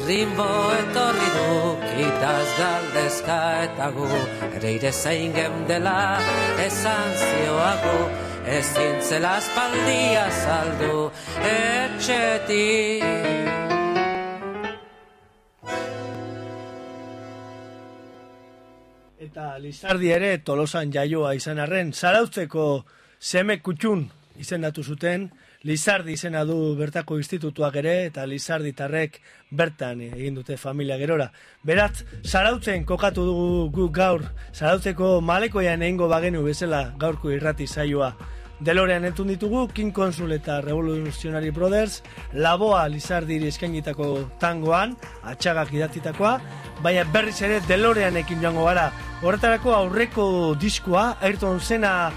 Rimbo 0.07 0.49
etorri 0.81 1.29
du 1.35 1.51
kitaz 1.89 2.49
galdezka 2.59 3.39
eta 3.65 3.87
gu 3.95 4.09
Ere 4.55 4.69
ire 4.77 4.91
zain 4.91 5.33
gemdela 5.33 6.19
esan 6.67 7.09
zioagu. 7.23 7.99
Ezin 8.57 9.01
zela 9.01 9.37
espaldia 9.41 10.25
saldu 10.43 11.11
etxetik 11.55 13.50
Eta 19.31 19.53
Lizardi 19.63 20.09
ere 20.11 20.29
tolosan 20.43 20.89
jaioa 20.91 21.29
izan 21.37 21.61
arren, 21.63 21.93
zarautzeko 21.95 22.63
seme 23.15 23.55
kutxun 23.63 24.01
izendatu 24.43 24.83
zuten, 24.83 25.29
Lizardi 25.63 26.17
izena 26.17 26.41
du 26.43 26.57
bertako 26.75 27.15
institutuak 27.21 27.77
ere, 27.79 27.93
eta 28.09 28.25
Lizardi 28.27 28.73
tarrek 28.75 29.21
bertan 29.55 30.01
egin 30.09 30.35
dute 30.35 30.57
familia 30.59 30.97
gerora. 30.99 31.29
Beraz, 31.63 32.03
zarautzen 32.27 32.83
kokatu 32.83 33.23
dugu 33.29 33.69
gu 33.77 33.87
gaur, 33.95 34.27
zarautzeko 34.51 35.21
malekoian 35.23 35.87
egingo 35.87 36.11
bagenu 36.11 36.43
bezala 36.43 36.89
gaurko 36.99 37.31
irrati 37.31 37.71
saioa. 37.71 38.11
Delorean 38.61 39.05
entun 39.09 39.31
ditugu, 39.31 39.65
King 39.73 39.91
Consul 39.91 40.35
eta 40.35 40.59
Revolutionary 40.61 41.49
Brothers, 41.49 42.03
Laboa 42.33 42.83
Lizardiri 42.93 43.49
eskainitako 43.49 44.29
tangoan, 44.39 44.93
atxagak 45.25 45.73
idatzitakoa, 45.73 46.35
baina 46.85 47.03
berriz 47.09 47.39
ere 47.41 47.57
Deloreanekin 47.65 48.41
joango 48.43 48.67
gara. 48.69 48.91
Horretarako 49.25 49.73
aurreko 49.73 50.25
diskoa, 50.61 51.15
Ayrton 51.25 51.59
Senna 51.59 52.11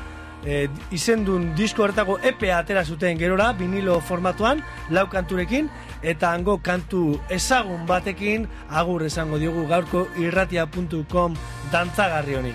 e, 0.45 0.69
izendun 0.93 1.51
disko 1.57 1.87
horretako 1.87 2.19
EPA 2.21 2.59
atera 2.59 2.85
zuten 2.85 3.19
gerora, 3.19 3.53
vinilo 3.57 3.97
formatuan, 4.05 4.61
lau 4.91 5.07
kanturekin, 5.09 5.71
eta 6.03 6.35
hango 6.37 6.59
kantu 6.63 7.19
ezagun 7.33 7.89
batekin, 7.89 8.47
agur 8.69 9.09
esango 9.09 9.41
diogu 9.41 9.67
gaurko 9.71 10.07
irratia.com 10.21 11.41
dantzagarri 11.73 12.41
honi. 12.41 12.55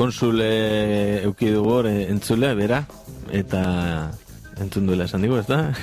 Konsule 0.00 1.20
euki 1.26 1.50
dugu 1.52 1.74
hor, 1.74 1.86
eh, 1.90 2.06
entzule, 2.08 2.54
bera, 2.56 2.78
eta 3.36 3.60
entzun 4.60 4.86
duela 4.88 5.04
esan 5.04 5.26
digu, 5.26 5.36
ez 5.36 5.44
da? 5.48 5.74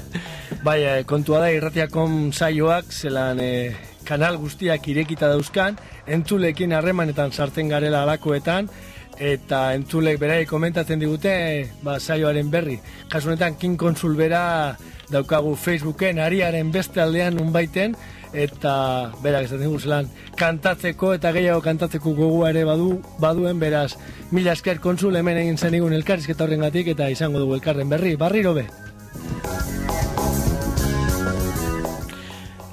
Bai, 0.66 0.78
eh, 0.80 1.02
kontua 1.08 1.42
da 1.42 1.50
irratiakon 1.52 2.32
saioak 2.32 2.88
zelan 2.88 3.42
eh, 3.44 3.76
kanal 4.08 4.38
guztiak 4.40 4.88
irekita 4.88 5.28
dauzkan, 5.28 5.76
entzulekin 6.08 6.72
harremanetan 6.72 7.34
sartzen 7.36 7.68
garela 7.68 8.06
alakoetan, 8.06 8.70
eta 9.20 9.60
entzulek 9.76 10.20
berai 10.24 10.44
komentatzen 10.48 11.00
digute 11.02 11.32
eh, 11.36 11.70
ba, 11.84 11.98
saioaren 12.00 12.48
berri. 12.52 12.78
Kasu 13.12 13.28
honetan 13.32 13.60
King 13.60 13.76
Consul 13.76 14.16
bera 14.16 14.76
daukagu 15.12 15.52
Facebooken 15.52 16.20
ariaren 16.24 16.72
beste 16.72 17.04
aldean 17.04 17.36
unbaiten, 17.44 17.96
eta 18.32 19.12
berak 19.22 19.46
esaten 19.46 19.66
dugu 19.68 19.80
zelan 19.80 20.08
kantatzeko 20.36 21.12
eta 21.16 21.32
gehiago 21.32 21.62
kantatzeko 21.64 22.14
gogua 22.14 22.50
ere 22.50 22.64
badu 22.64 23.00
baduen 23.22 23.60
beraz 23.60 23.96
mila 24.30 24.52
esker 24.52 24.80
konsul 24.80 25.16
hemen 25.16 25.38
egin 25.38 25.58
zen 25.58 25.74
igun 25.74 25.92
elkarrizketa 25.92 26.44
horrengatik 26.44 26.88
eta 26.94 27.08
izango 27.10 27.38
dugu 27.38 27.54
elkarren 27.54 27.88
berri. 27.88 28.16
Barriro 28.16 28.54
be. 28.54 28.66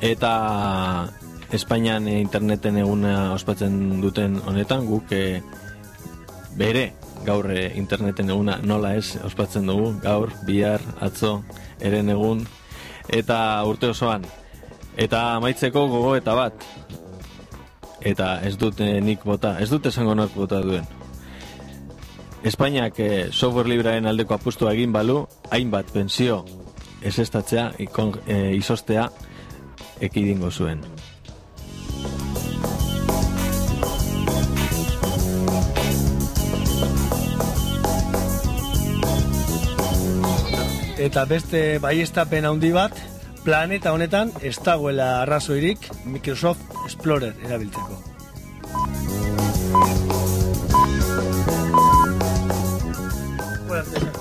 Eta 0.04 1.10
Espainian 1.54 2.08
interneten 2.10 2.78
eguna 2.82 3.34
ospatzen 3.36 4.02
duten 4.02 4.40
honetan 4.50 4.88
guk 4.90 5.12
eh, 5.14 5.42
bere 6.58 6.92
gaur 7.24 7.48
eh, 7.54 7.72
interneten 7.80 8.34
eguna 8.34 8.58
nola 8.64 8.96
ez 8.98 9.20
ospatzen 9.24 9.70
dugu. 9.70 9.94
Gaur, 10.04 10.34
bihar, 10.48 10.82
atzo, 11.00 11.44
eren 11.80 12.10
egun. 12.10 12.44
Eta 13.08 13.38
urte 13.70 13.92
osoan 13.94 14.26
eta 14.98 15.36
amaitzeko 15.36 15.88
gogo 15.88 16.16
eta 16.16 16.36
bat. 16.38 16.66
Eta 18.04 18.40
ez 18.44 18.58
dut 18.60 18.82
eh, 18.84 19.00
nik 19.02 19.24
bota 19.24 19.58
ez 19.64 19.70
dut 19.72 19.86
esango 19.86 20.16
nork 20.16 20.36
bota 20.36 20.62
duen. 20.62 20.86
Espainiak 22.44 23.00
eh, 23.00 23.30
software 23.32 23.70
librearen 23.72 24.10
aldeko 24.10 24.36
apustua 24.36 24.74
egin 24.74 24.92
balu 24.92 25.24
hainbat 25.52 25.94
pensio 25.94 26.44
ez 27.02 27.18
estatzea 27.20 27.72
ikon, 27.80 28.14
eh, 28.28 28.56
izostea 28.56 29.10
ekidingo 30.02 30.52
zuen. 30.52 30.84
Eta 41.04 41.26
beste 41.28 41.80
baiestapen 41.84 42.46
handi 42.48 42.72
bat 42.72 43.13
planeta 43.44 43.92
honetan 43.92 44.32
ez 44.42 44.56
dagoela 44.64 45.22
arrazoirik 45.22 45.90
Microsoft 46.06 46.62
Explorer 46.86 47.36
erabiltzeko. 47.44 48.00
Buenas 53.68 54.13